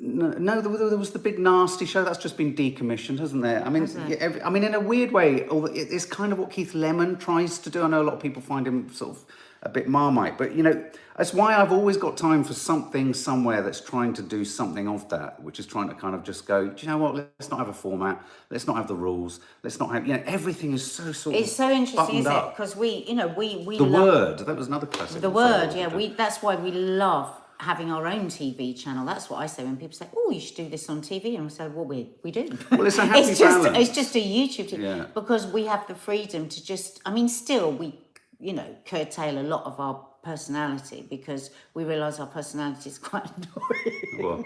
[0.00, 3.42] no, no there, was- there was the Big Narstie show that's just been decommissioned, hasn't
[3.42, 3.64] there?
[3.64, 7.16] I mean, every, I mean, in a weird way, it's kind of what Keith Lemon
[7.16, 7.82] tries to do.
[7.82, 9.24] I know a lot of people find him sort of
[9.62, 10.84] a bit marmite, but you know,
[11.16, 15.08] that's why I've always got time for something somewhere that's trying to do something of
[15.08, 17.14] that, which is trying to kind of just go, do you know what?
[17.16, 18.24] Let's not have a format.
[18.50, 19.40] Let's not have the rules.
[19.64, 22.44] Let's not have, you know, everything is so sort of It's so interesting, isn't it?
[22.50, 25.20] Because we, you know, we we The love word that was another classic.
[25.20, 25.74] the word.
[25.74, 26.08] Yeah, we.
[26.08, 29.04] That's why we love having our own TV channel.
[29.04, 31.46] That's what I say when people say, "Oh, you should do this on TV," and
[31.46, 33.76] I say, "Well, we we do." Well, it's a happy it's just balance.
[33.88, 35.06] it's just a YouTube TV Yeah.
[35.14, 37.00] because we have the freedom to just.
[37.04, 37.98] I mean, still we,
[38.40, 43.26] you know, curtail a lot of our personality because we realise our personality is quite
[43.36, 44.02] annoying.
[44.20, 44.44] Well,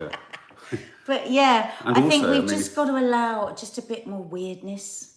[0.00, 0.08] yeah.
[1.06, 3.82] But yeah, And I think also, I we've mean- just got to allow just a
[3.82, 5.14] bit more weirdness.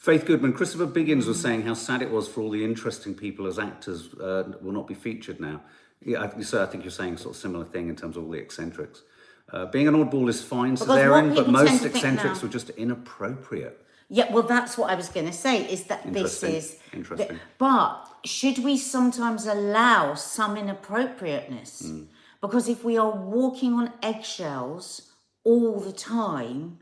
[0.00, 3.46] Faith Goodman, Christopher Biggins was saying how sad it was for all the interesting people
[3.46, 5.60] as actors uh, will not be featured now.
[6.04, 8.30] Yeah, I, so I think you're saying sort of similar thing in terms of all
[8.30, 9.02] the eccentrics.
[9.52, 13.86] Uh, being an oddball is fine, what Erin, but most eccentrics were just inappropriate.
[14.12, 15.70] Yeah, well, that's what I was going to say.
[15.70, 17.38] Is that this is interesting.
[17.58, 21.82] but should we sometimes allow some inappropriateness?
[21.86, 22.02] Hmm.
[22.40, 25.12] Because if we are walking on eggshells
[25.44, 26.78] all the time,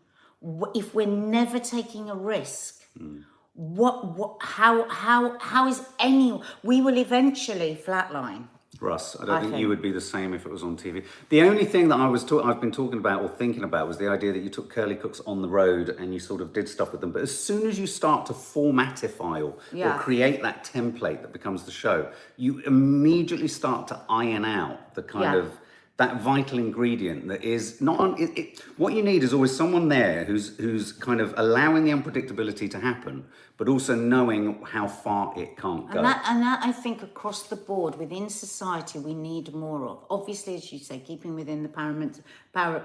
[0.74, 3.18] if we're never taking a risk, Hmm.
[3.54, 8.44] what what how how how is any we will eventually flatline.
[8.80, 9.16] Russ.
[9.20, 11.04] I don't I think, think- you would be the same if it was on TV.
[11.30, 13.98] The only thing that I was talk- I've been talking about or thinking about was
[13.98, 16.68] the idea that you took curly cooks on the road and you sort of did
[16.68, 17.10] stuff with them.
[17.10, 19.96] But as soon as you start to formatify or, Yeah.
[19.96, 25.02] or create that template that becomes the show, you immediately start to iron out the
[25.02, 25.36] kind Yeah.
[25.40, 25.52] of
[25.98, 29.88] that vital ingredient that is not on it, it, what you need is always someone
[29.88, 33.24] there who's who's kind of allowing the unpredictability to happen
[33.58, 37.42] but also knowing how far it can't go And that, and that, I think, across
[37.48, 40.04] the board within society, we need more of.
[40.08, 42.84] Obviously, as you say, keeping within the paramet- para,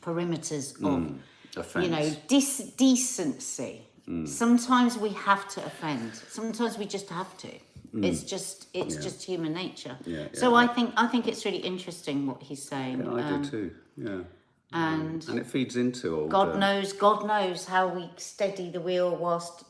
[0.00, 3.82] perimeters of, mm, you know, dis- decency.
[4.08, 4.26] Mm.
[4.26, 6.14] Sometimes we have to offend.
[6.28, 7.50] Sometimes we just have to.
[8.02, 9.96] It's just, it's just human nature.
[10.04, 13.04] Yeah, so yeah, I think, I think it's really interesting what he's saying.
[13.04, 13.70] Yeah, I um, do too.
[13.96, 14.20] Yeah.
[14.72, 18.80] and and it feeds into all God the, knows, God knows how we steady the
[18.80, 19.64] wheel whilst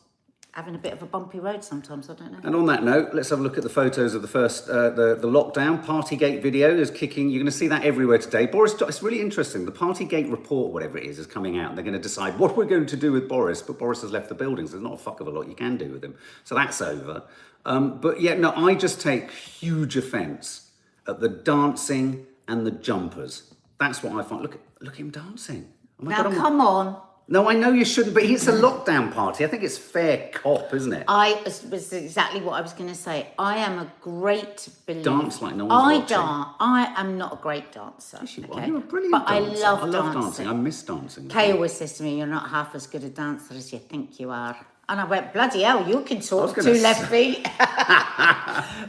[0.55, 1.65] having a bit of a bumpy road.
[1.65, 2.39] Sometimes I don't know.
[2.45, 4.91] And on that note, let's have a look at the photos of the first, uh,
[4.91, 5.85] the, the lockdown.
[5.85, 7.29] Partygate video is kicking.
[7.29, 8.47] You're going to see that everywhere today.
[8.47, 9.65] Boris, it's really interesting.
[9.65, 11.75] The Partygate report, whatever it is, is coming out.
[11.75, 14.29] They're going to decide what we're going to do with Boris, but Boris has left
[14.29, 14.71] the buildings.
[14.71, 16.15] There's not a fuck of a lot you can do with him.
[16.45, 17.25] So that's over.
[17.67, 20.71] Um, but yeah, no, I just take huge offence
[21.09, 23.55] at the dancing and the jumpers.
[23.81, 24.43] That's what I find.
[24.43, 25.73] Look, at- look at him dancing.
[26.01, 27.01] Oh now, God, come on.
[27.27, 29.45] No, I know you shouldn't, but it's a lockdown party.
[29.45, 31.05] I think it's fair cop, isn't it?
[31.09, 33.29] I was, exactly what I was going to say.
[33.39, 35.05] I am a great believer.
[35.05, 36.17] Dance like no one's I watching.
[36.19, 36.49] dance.
[36.61, 38.19] I am not a great dancer.
[38.21, 38.67] Yes, you are.
[38.67, 39.57] You're a brilliant But dancer.
[39.65, 40.23] I love, I love dancing.
[40.23, 40.49] dancing.
[40.49, 41.29] I miss dancing.
[41.29, 44.21] Kay always says to me, "You're not half as good a dancer as you think
[44.21, 44.57] you are."
[44.89, 47.43] And I went, "Bloody hell, you can talk two gonna left feet."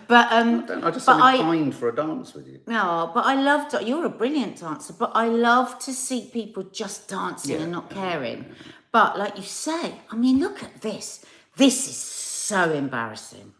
[0.08, 2.60] but um, I just but I, pined for a dance with you.
[2.68, 6.64] No, but I love to, you're a brilliant dancer, but I love to see people
[6.64, 7.62] just dancing Yeah.
[7.64, 8.46] and not caring.
[8.92, 11.26] But like you say, I mean, look at this.
[11.56, 13.54] This is so embarrassing.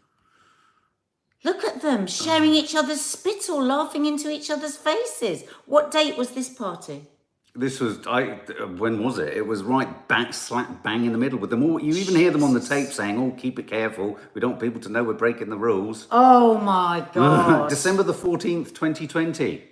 [1.44, 5.44] Look at them sharing each other's spittle, laughing into each other's faces.
[5.66, 7.06] What date was this party?
[7.56, 8.34] This was I.
[8.76, 9.34] When was it?
[9.34, 11.80] It was right back slap bang in the middle with them all.
[11.80, 14.18] You even hear them on the tape saying, "Oh, keep it careful.
[14.34, 17.68] We don't want people to know we're breaking the rules." Oh my God.
[17.70, 19.64] December the fourteenth, twenty twenty.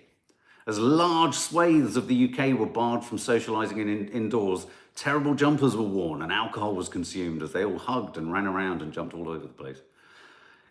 [0.66, 5.76] As large swathes of the UK were barred from socialising in, in, indoors, terrible jumpers
[5.76, 9.12] were worn and alcohol was consumed as they all hugged and ran around and jumped
[9.12, 9.82] all over the place.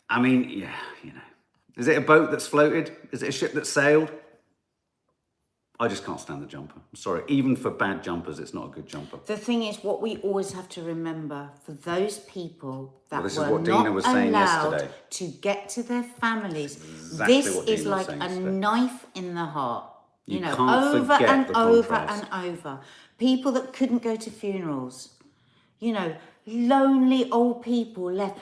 [0.09, 1.21] I mean, yeah, you know.
[1.75, 2.95] Is it a boat that's floated?
[3.11, 4.11] Is it a ship that's sailed?
[5.83, 6.75] I just can't stand the jumper.
[6.77, 7.23] I'm sorry.
[7.27, 9.19] Even for bad jumpers, it's not a good jumper.
[9.25, 13.33] The thing is, what we always have to remember for those people that Well, this
[13.33, 14.93] is were what Dina not was saying allowed yesterday.
[15.09, 18.51] to get to their families, exactly this is like a yesterday.
[18.51, 19.85] knife in the heart.
[20.25, 22.79] You, You know, over and over and over.
[23.17, 24.95] People that couldn't go to funerals.
[25.79, 26.15] You know,
[26.47, 28.39] lonely old people left.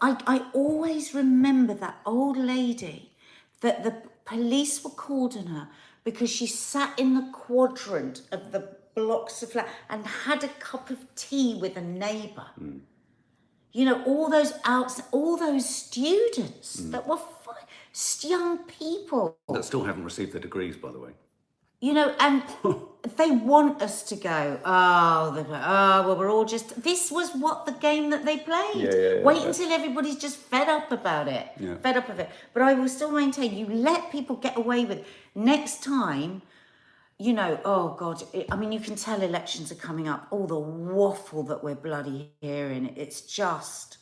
[0.00, 3.12] I, I always remember that old lady
[3.60, 5.68] that the police were called on her
[6.04, 10.90] because she sat in the quadrant of the blocks of flat and had a cup
[10.90, 12.46] of tea with a neighbour.
[13.72, 16.90] You know, all those outs, all those students mm.
[16.92, 17.18] that were
[18.20, 21.10] young people That still haven't received their degrees, by the way.
[21.80, 22.42] You know, and
[23.16, 27.66] they want us to go, oh, the, oh, well, we're all just, this was what
[27.66, 28.76] the game that they played.
[28.76, 31.48] Yeah, yeah, yeah, Wait until everybody's just fed up about it.
[31.82, 32.28] Fed up of it.
[32.52, 36.42] But I will still maintain, you let people get away with Next time,
[37.16, 40.48] you know, oh God, it, I mean, you can tell elections are coming up, all
[40.48, 42.92] the waffle that we're bloody hearing.
[42.96, 43.98] It's just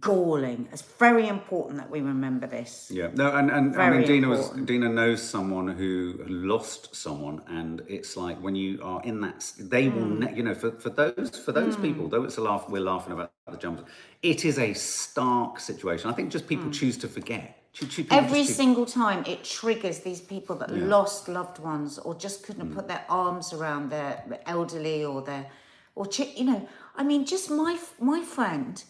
[0.00, 0.68] galling.
[0.72, 2.90] It's very important that we remember this.
[2.92, 4.50] Yeah, no, and, and I mean, Dina was.
[4.50, 9.88] Dina knows someone who lost someone, and it's like when you are in that, they
[9.88, 10.18] will, Hmm.
[10.20, 13.12] ne- you know, for, for those for those people, though it's a laugh, we're laughing
[13.12, 13.82] about the jumps.
[14.22, 16.10] It is a stark situation.
[16.10, 17.60] I think just people choose to forget.
[17.74, 18.16] Choo- choo- people.
[18.18, 22.74] Every single time it triggers these people that lost loved ones or just couldn't Mm.
[22.74, 25.50] put their arms around their elderly or their
[25.96, 28.82] or you know I mean just my my friend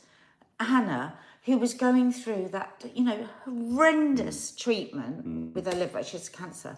[0.60, 1.14] Hannah
[1.44, 4.58] who was going through that you know horrendous Mm.
[4.58, 6.76] treatment with her liver she has cancer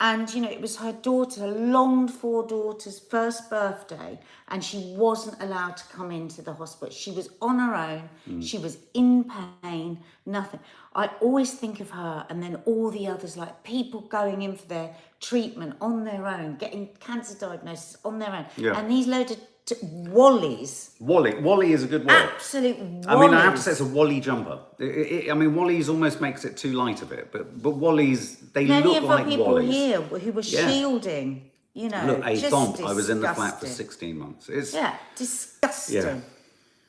[0.00, 5.40] and you know it was her daughter longed for daughter's first birthday and she wasn't
[5.42, 8.42] allowed to come into the hospital she was on her own Mm.
[8.42, 9.24] she was in
[9.62, 10.60] pain nothing
[10.94, 14.66] i always think of her and then all the others like people going in for
[14.66, 18.76] their treatment on their own getting cancer diagnosis on their own Yeah.
[18.78, 19.74] and these load of t-
[20.16, 21.34] wallies Wally.
[21.40, 22.30] Wally is a good word.
[22.34, 23.04] absolute wallies.
[23.08, 24.58] I mean, I have to say it's a Wally jumper.
[24.78, 28.36] It, it, I mean, Wally's almost makes it too light of it, but but Wally's
[28.52, 29.70] they many look of our like people Wally's.
[29.74, 30.68] here who were Yeah.
[30.68, 32.80] shielding you know Look, a just thump.
[32.80, 33.86] I was in the flat for disgusting.
[34.14, 34.48] 16 months.
[34.48, 35.96] It's Yeah, disgusting.
[36.02, 36.20] Yeah.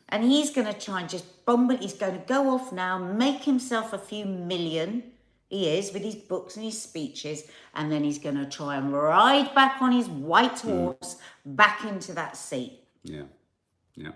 [0.09, 1.79] And he's going to try and just bomb it.
[1.81, 5.03] He's going to go off now, make himself a few million.
[5.53, 7.43] He is with his books and his speeches,
[7.75, 12.11] and then he's going to try and ride back on his white horse back into
[12.13, 12.79] that seat.
[13.03, 13.25] Yeah,
[13.95, 14.13] yeah.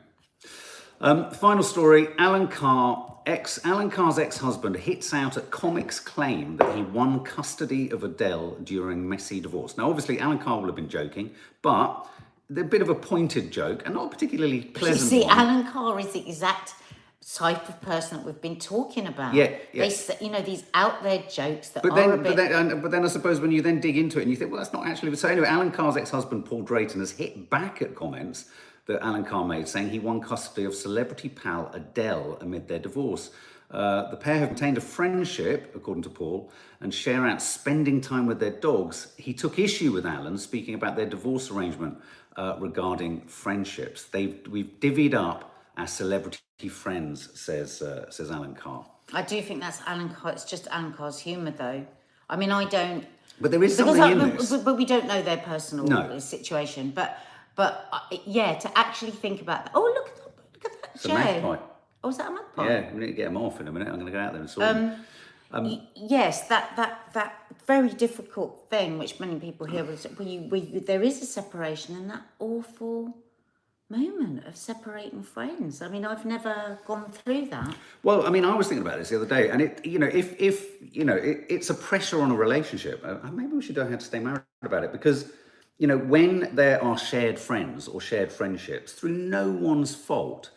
[1.00, 6.76] Um, final story: Alan Carr, ex Alan Carr's ex-husband, hits out at Comics' claim that
[6.76, 9.78] he won custody of Adele during messy divorce.
[9.78, 11.30] Now, obviously, Alan Carr will have been joking,
[11.62, 12.10] but
[12.50, 15.38] they're a bit of a pointed joke and not a particularly You pleasant see, one.
[15.38, 16.73] Alan Carr is the exact
[17.34, 19.34] type of person that we've been talking about.
[19.34, 19.90] Yeah, yeah.
[19.90, 22.36] They, you know, these out there jokes that But are a then, bit.
[22.36, 24.52] but then, but then I suppose when you then dig into it and you think,
[24.52, 25.16] well, that's not actually.
[25.18, 28.46] So anyway, Alan Carr's ex-husband Paul Drayton has hit back at comments
[28.86, 33.32] that Alan Carr made, saying he won custody of celebrity pal Adele amid their divorce.
[33.70, 38.26] Uh, the pair have maintained a friendship, according to Paul, and share out spending time
[38.26, 39.13] with their dogs.
[39.18, 41.98] He took issue with Alan speaking about their divorce arrangement
[42.38, 44.06] uh, regarding friendships.
[44.06, 48.86] They've we've divvied up as celebrity friends, says uh, says Alan Carr.
[49.13, 50.32] I do think that's Alan Carr.
[50.32, 51.86] It's just Alan Carr's humour, though.
[52.30, 53.06] I mean, I don't.
[53.39, 54.58] But there is something I- in but, this.
[54.58, 56.17] But, we don't know their personal No.
[56.20, 56.91] situation.
[56.96, 57.20] But
[57.56, 59.72] but uh, yeah, to actually think about that.
[59.76, 60.32] Oh, look at that!
[60.54, 61.17] Look at that It's a chair.
[61.17, 61.58] magpie.
[62.04, 62.67] Oh, is that a magpie?
[62.67, 63.88] Yeah, we need to get him off in a minute.
[63.88, 65.63] I'm going to go out there and sort Um, him.
[65.63, 70.39] Y- yes, that that that very difficult thing, which many people hear, was where you,
[70.50, 73.15] where you, there is a separation, and that awful
[73.89, 75.82] moment of separating friends.
[75.82, 77.76] I mean, I've never gone through that.
[78.04, 80.08] Well, I mean, I was thinking about this the other day, and it, you know,
[80.08, 83.02] if if you know, it, it's a pressure on a relationship.
[83.06, 85.32] Uh, maybe we should how to stay married about it because,
[85.78, 90.52] you know, when there are shared friends or shared friendships through no one's fault,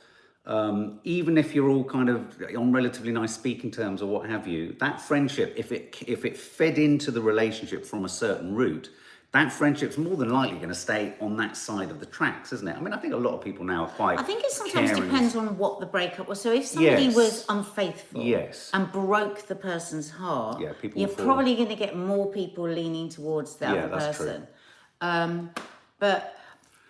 [0.46, 4.48] um, even if you're all kind of on relatively nice speaking terms or what have
[4.48, 8.90] you, that friendship, if it if it fed into the relationship from a certain route.
[9.32, 12.66] That friendship's more than likely going to stay on that side of the tracks, isn't
[12.66, 12.76] it?
[12.76, 14.18] I mean, I think a lot of people now are quite.
[14.18, 15.08] I think it sometimes caring.
[15.08, 16.40] depends on what the breakup was.
[16.40, 17.14] So if somebody Yes.
[17.14, 18.70] was unfaithful Yes.
[18.74, 21.26] and broke the person's heart, Yeah, people you're fall.
[21.26, 24.26] probably going to get more people leaning towards the Yeah, other that's true.
[24.26, 24.46] person.
[25.00, 25.50] Um,
[26.00, 26.34] but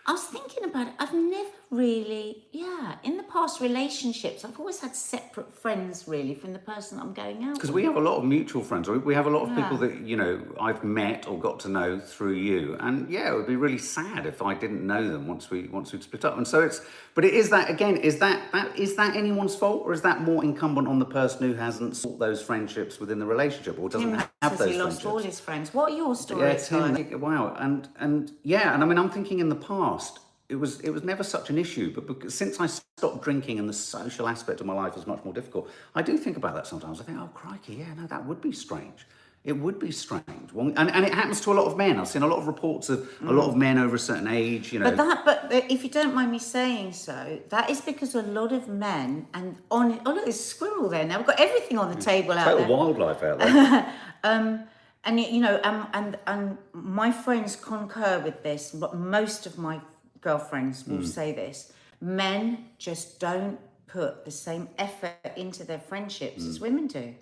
[0.06, 0.94] I was thinking about it.
[0.98, 6.52] I've never really, yeah, in the past relationships, I've always had separate friends really from
[6.52, 8.88] the person I'm going out Because we have a lot of mutual friends.
[8.88, 11.68] We- We have a lot of people that you know I've met or got to
[11.68, 15.26] know through you, and yeah, it would be really sad if I didn't know them
[15.28, 16.36] once we once we'd split up.
[16.36, 16.80] And so it's,
[17.14, 17.96] but it is that again.
[17.96, 21.48] Is that that is that anyone's fault, or is that more incumbent on the person
[21.48, 25.04] who hasn't sought those friendships within the relationship, or doesn't Tim have those he lost
[25.06, 25.72] all his friends.
[25.72, 26.68] What are your Yeah, stories?
[26.68, 26.94] Tim.
[26.94, 27.16] guys?
[27.20, 30.18] Wow, and and yeah, and I mean, I'm thinking in the past,
[30.50, 33.68] it was it was never such an issue, but because, since I stopped drinking and
[33.68, 36.66] the social aspect of my life was much more difficult, I do think about that
[36.66, 37.00] sometimes.
[37.00, 39.06] I think, oh crikey, yeah, no, that would be strange.
[39.42, 41.98] It would be strange, Well, and and it happens to a lot of men.
[41.98, 44.70] I've seen a lot of reports of a lot of men over a certain age.
[44.72, 48.14] You know, But that, but if you don't mind me saying so, that is because
[48.14, 50.00] a lot of men and on.
[50.04, 51.16] Oh look, there's squirrel there now.
[51.18, 52.76] We've got everything on the table out total there.
[52.76, 53.94] wildlife out there.
[55.04, 58.72] and you know, um, and and my friends concur with this.
[58.72, 59.80] But most of my
[60.20, 66.60] girlfriends will say this: men just don't put the same effort into their friendships as
[66.60, 67.14] women do.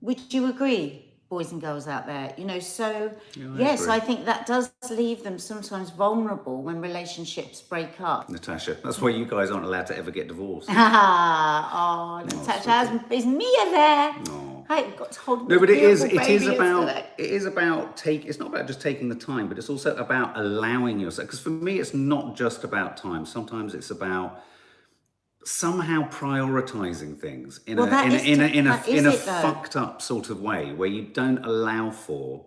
[0.00, 2.32] Would you agree, boys and girls out there?
[2.38, 3.10] You know, so
[3.56, 3.94] yes, agree.
[3.94, 8.30] I think that does leave them sometimes vulnerable when relationships break up.
[8.30, 10.68] Natasha, that's why you guys aren't allowed to ever get divorced.
[10.70, 14.14] Ah, oh, Natasha, is Mia there?
[14.26, 14.57] No.
[14.68, 15.48] Hey, we've got to hold.
[15.48, 16.04] No, but it is.
[16.04, 16.82] It is about.
[16.82, 17.06] yesterday.
[17.16, 18.26] It is about take.
[18.26, 21.28] It's not about just taking the time, but it's also about allowing yourself.
[21.28, 23.24] Because for me, it's not just about time.
[23.24, 24.42] Sometimes it's about
[25.42, 29.18] somehow prioritizing things in Well, a in a in a in a, in a it,
[29.18, 32.44] fucked up sort of way where you don't allow for.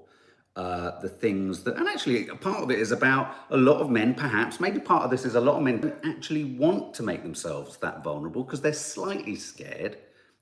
[0.53, 3.89] Uh, the things that, and actually, a part of it is about a lot of
[3.89, 7.23] men, perhaps, maybe part of this is a lot of men actually want to make
[7.23, 9.97] themselves that vulnerable because they're slightly scared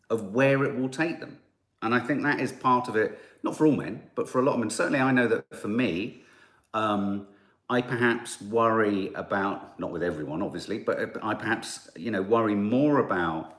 [0.09, 1.37] of where it will take them.
[1.81, 4.43] And I think that is part of it, not for all men, but for a
[4.43, 4.69] lot of men.
[4.69, 6.23] Certainly, I know that for me,
[6.73, 7.27] um,
[7.69, 12.99] I perhaps worry about, not with everyone, obviously, but I perhaps, you know, worry more
[12.99, 13.55] about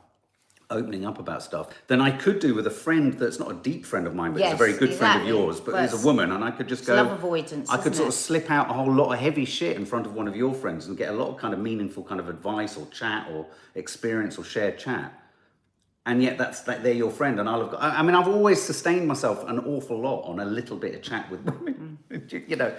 [0.69, 3.85] opening up about stuff than I could do with a friend that's not a deep
[3.85, 6.07] friend of mine, but is a very good friend of yours, but Well, is a
[6.07, 6.95] woman, and I could just go.
[6.95, 8.09] love avoidance, I could sort it?
[8.09, 10.55] of slip out a whole lot of heavy shit in front of one of your
[10.55, 13.47] friends and get a lot of kind of meaningful kind of advice or chat or
[13.75, 15.13] experience or shared chat.
[16.07, 17.83] And yet that's like they're your friend, and I'll have got.
[17.83, 21.03] I I mean, I've always sustained myself an awful lot on a little bit of
[21.03, 21.99] chat with women.
[22.11, 22.49] Mm.
[22.49, 22.75] you know.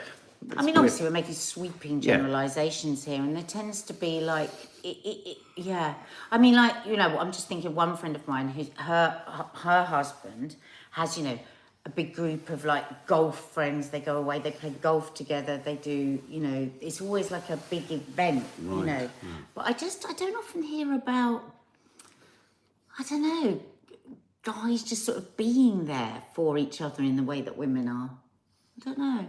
[0.58, 0.78] I mean, weird.
[0.78, 2.16] obviously, we're making sweeping Yeah.
[2.18, 4.50] generalizations here, and there tends to be like,
[4.84, 5.94] it, it, it, yeah.
[6.32, 7.76] I mean, like you know, I'm just thinking.
[7.76, 9.22] One friend of mine, who's her
[9.54, 10.56] her- husband
[10.90, 11.38] has, you know,
[11.86, 13.92] a big group of like golf friends.
[13.92, 15.62] They go away, they play golf together.
[15.64, 19.08] They do, you know, it's always like a big event, you Right, know.
[19.22, 19.28] Hmm.
[19.54, 21.44] But I just I don't often hear about.
[23.00, 23.62] I don't know
[24.44, 28.10] guys just sort of being there for each other in the way that women are.
[28.78, 29.26] I don't know.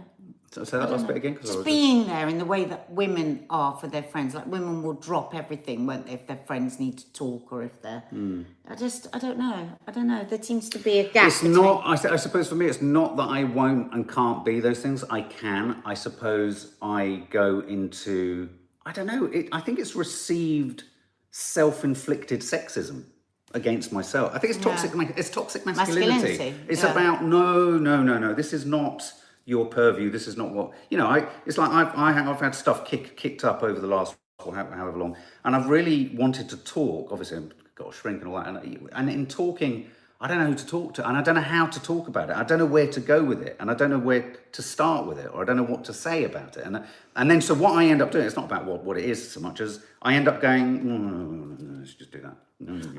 [0.51, 1.37] So say that last bit again.
[1.39, 4.35] I Just being there in the way that women are for their friends.
[4.35, 7.81] Like women will drop everything, won't they, if their friends need to talk or if
[7.81, 8.03] they're.
[8.11, 8.43] Hmm.
[8.67, 9.69] I just, I don't know.
[9.87, 10.23] I don't know.
[10.23, 11.27] There seems to be a gap.
[11.27, 11.83] It's between- not.
[11.85, 15.03] I suppose for me, it's not that I won't and can't be those things.
[15.09, 15.81] I can.
[15.85, 18.49] I suppose I go into.
[18.85, 19.25] I don't know.
[19.25, 20.83] It, I think it's received
[21.31, 23.05] self-inflicted sexism
[23.53, 24.31] against myself.
[24.33, 24.95] I think it's toxic.
[24.95, 26.09] ma- It's toxic masculinity.
[26.09, 26.91] Masculinity, It's yeah.
[26.91, 28.33] about no, no, no, no.
[28.33, 29.03] This is not
[29.45, 30.09] your purview.
[30.09, 31.07] This is not what you know.
[31.07, 31.27] I.
[31.45, 34.97] It's like I've I have, I've had stuff kick, kicked up over the last however
[34.97, 37.11] long, and I've really wanted to talk.
[37.11, 39.87] Obviously, I've got a shrink and all that, and, and in talking.
[40.23, 42.29] I don't know who to talk to, and I don't know how to talk about
[42.29, 42.37] it.
[42.37, 45.05] I don't know where to go with it, and I don't know where to start
[45.05, 46.65] with it, or I don't know what to say about it.
[46.65, 46.75] And
[47.17, 49.19] and then so what I end up doing, it's not about what, what it is
[49.33, 52.13] so much as I end up going, mm, no, no, no, no, no, let's just
[52.13, 52.37] do that.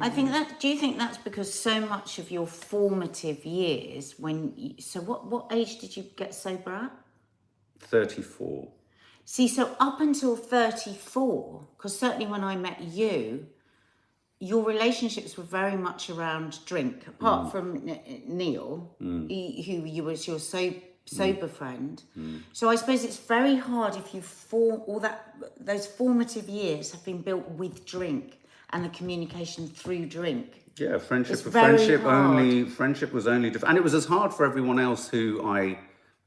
[0.00, 0.60] I think that.
[0.60, 5.26] Do you think that's because so much of your formative years, when you, so what
[5.26, 6.92] what age did you get sober at?
[7.80, 8.68] Thirty-four.
[9.24, 13.46] See, so up until thirty four, because certainly when I met you,
[14.40, 17.06] your relationships were very much around drink.
[17.06, 17.52] Apart mm.
[17.52, 19.28] from N- Neil, mm.
[19.28, 20.82] he- who you was your so mm.
[21.06, 22.02] sober friend.
[22.52, 27.04] So I suppose it's very hard if you form all that those formative years have
[27.04, 28.38] been built with drink
[28.70, 30.64] and the communication through drink.
[30.76, 31.38] Yeah, friendship.
[31.38, 32.14] Friendship hard.
[32.14, 32.64] only.
[32.64, 35.78] Friendship was only, def- and it was as hard for everyone else who I,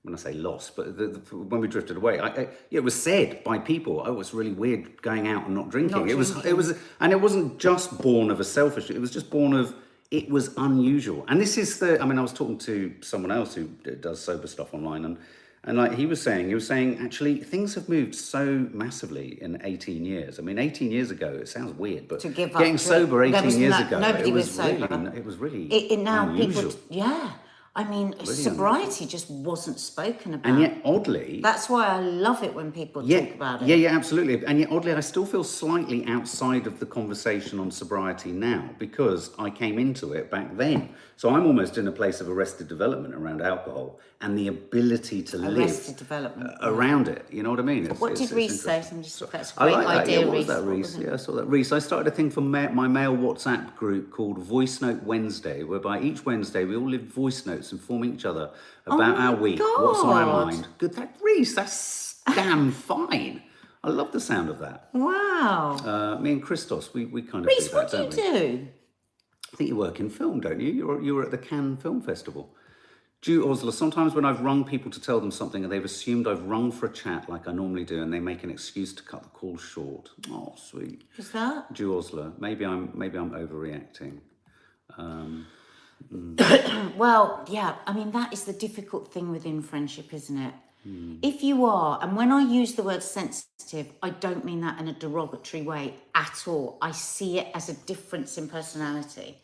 [0.08, 2.95] when I say lost, but the, the, when we drifted away, I, I, it was
[2.95, 6.32] said by people, "Oh, it's really weird going out and not drinking." Not it was.
[6.32, 6.49] drinking.
[6.51, 8.89] It was, and it wasn't just born of a selfish.
[8.89, 9.76] It was just born of.
[10.10, 12.01] It was unusual, and this is the.
[12.01, 13.66] I mean, I was talking to someone else who
[13.99, 15.18] does sober stuff online, and
[15.66, 19.60] and like he was saying, he was saying actually things have moved so massively in
[19.66, 20.39] 18 years.
[20.39, 23.60] I mean, 18 years ago, it sounds weird, but To give up getting sober 18
[23.60, 24.88] years no- ago, nobody it was was, sober.
[24.88, 26.72] really, it was really It, it now unusual.
[26.72, 27.32] people, yeah.
[27.78, 30.49] I mean, sobriety just wasn't spoken about.
[30.51, 33.67] and yet, oddly, That's why I love it when people yeah, talk about it.
[33.67, 34.43] yeah, yeah, absolutely.
[34.47, 39.30] And yet, oddly, I still feel slightly outside of the conversation on sobriety now because
[39.38, 40.89] I came into it back then.
[41.17, 45.38] So I'm almost in a place of arrested development around alcohol and the ability to
[45.38, 46.49] Arrested live development.
[46.63, 47.25] uh, around it.
[47.32, 47.84] You know what I mean?
[47.86, 48.84] It's- What it's- did it's Reese say?
[48.91, 49.97] I'm just, that's a I great like that.
[50.03, 50.47] idea, yeah, what was Reese.
[50.47, 50.97] that, Reese?
[50.97, 51.45] Yeah, I saw that.
[51.45, 55.61] Reese, I started a thing for ma- my male WhatsApp group called Voice Note Wednesday,
[55.63, 58.51] whereby each Wednesday we all leave voice notes informing each other
[58.86, 60.68] about Oh our week, what's on our mind.
[60.78, 63.43] Good, that Reese, that's damn fine.
[63.84, 64.89] I love the sound of that.
[64.93, 65.78] Wow.
[65.84, 68.39] Uh, me and Christos, we, we kind of Reese, do what that, do you we?
[68.39, 68.68] do?
[69.53, 70.72] I think you work in film, don't you?
[70.72, 72.53] You're, you were at the Cannes Film Festival.
[73.22, 76.43] Jew Osler, sometimes when I've rung people to tell them something and they've assumed I've
[76.43, 79.24] rung for a chat like I normally do and they make an excuse to cut
[79.24, 80.09] the call short.
[80.30, 81.03] Oh, sweet.
[81.18, 81.72] Is that?
[81.74, 84.20] Jew Osler, maybe I'm, maybe I'm overreacting.
[86.98, 90.54] Well, yeah, I mean, that is the difficult thing within friendship, isn't it?
[90.84, 91.18] Hmm.
[91.22, 94.88] If you are, and when I use the word sensitive, I don't mean that in
[94.88, 96.78] a derogatory way at all.
[96.82, 99.38] I see it as a difference in personality.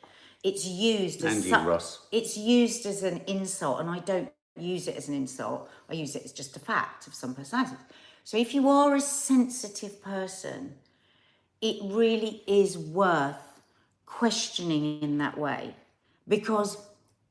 [0.44, 5.08] It's used as su- it's used as an insult, and I don't use it as
[5.10, 5.70] an insult.
[5.90, 7.78] I use it as just a fact of some personalities.
[8.24, 10.76] So if you are a sensitive person,
[11.62, 13.62] it really is worth
[14.06, 15.76] questioning in that way
[16.28, 16.78] because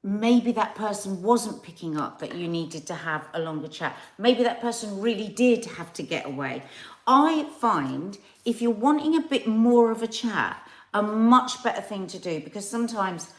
[0.02, 3.96] maybe that person wasn't picking up that you needed to have a longer chat.
[4.18, 6.62] Maybe that person really did have to get away.
[7.06, 12.06] I find if you're wanting a bit more of a chat, a much better thing
[12.08, 13.32] to do because sometimes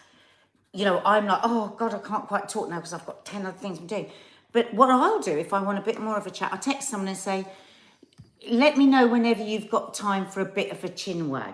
[0.74, 3.46] you know, I'm like, oh God, I can't quite talk now because I've got 10
[3.46, 4.10] other things I'm doing.
[4.52, 6.90] But what I'll do if I want a bit more of a chat, I'll text
[6.90, 7.46] someone and say,
[8.50, 11.54] let me know whenever you've got time for a bit of a chin wag.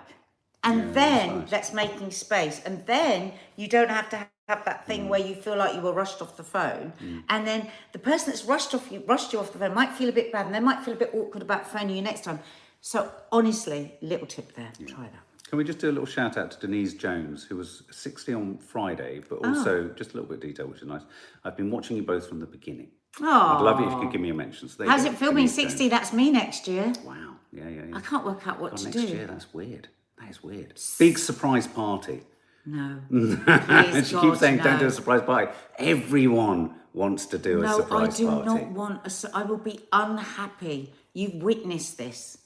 [0.64, 2.62] And then that's making space.
[2.66, 5.07] And then you don't have to have that thing mm.
[5.10, 6.91] where you feel like you were rushed off the phone.
[7.01, 7.24] Mm.
[7.30, 10.10] And then the person that's rushed off you rushed you off the phone might feel
[10.10, 12.39] a bit bad and they might feel a bit awkward about phoning you next time.
[12.82, 14.72] So honestly, little tip there.
[14.88, 15.24] Try that.
[15.49, 18.57] Can we just do a little shout out to Denise Jones, who was 60 on
[18.60, 19.49] Friday, but Oh.
[19.49, 21.01] also just a little bit of detail, which is nice.
[21.43, 22.91] I've been watching you both from the beginning.
[23.20, 24.70] Oh, I'd love it if you could give me a mention.
[24.70, 25.72] So how's it feel being Denise Jones.
[25.72, 25.89] 60?
[25.89, 26.93] That's me next year.
[27.03, 27.38] Wow.
[27.51, 27.97] Yeah, yeah, yeah.
[27.97, 29.07] I can't work out what God, to next do.
[29.07, 29.88] year, that's weird.
[30.20, 30.74] That is weird.
[30.97, 32.22] Big surprise party.
[32.65, 32.99] No.
[33.09, 34.80] and she keeps saying, don't no.
[34.80, 35.51] do a surprise party.
[35.78, 38.24] Everyone wants to do a surprise party.
[38.24, 38.65] No, I surprise do party.
[38.65, 39.09] not want a.
[39.09, 40.93] su- I will be unhappy.
[41.13, 42.38] You've witnessed this.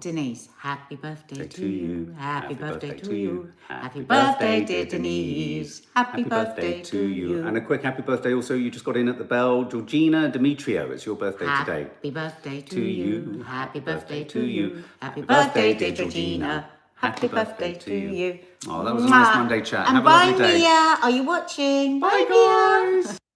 [0.00, 2.14] Denise, happy birthday to you.
[2.18, 3.52] Happy birthday to you.
[3.68, 5.82] Happy birthday, dear Denise.
[5.94, 7.46] Happy birthday to you.
[7.46, 9.64] And a quick happy birthday also, you just got in at the bell.
[9.64, 11.82] Georgina Demetrio, it's your birthday today.
[11.82, 13.44] Happy birthday to you.
[13.46, 14.84] Happy birthday to you.
[15.02, 16.70] Happy birthday, dear Georgina.
[17.00, 18.38] Happy, birthday, to you.
[18.68, 19.86] Oh, that was a nice Monday chat.
[19.88, 20.58] And Have a bye, lovely day.
[20.58, 20.98] Mia.
[21.02, 21.98] Are you watching?
[21.98, 23.02] Bye, Mia.
[23.08, 23.18] guys.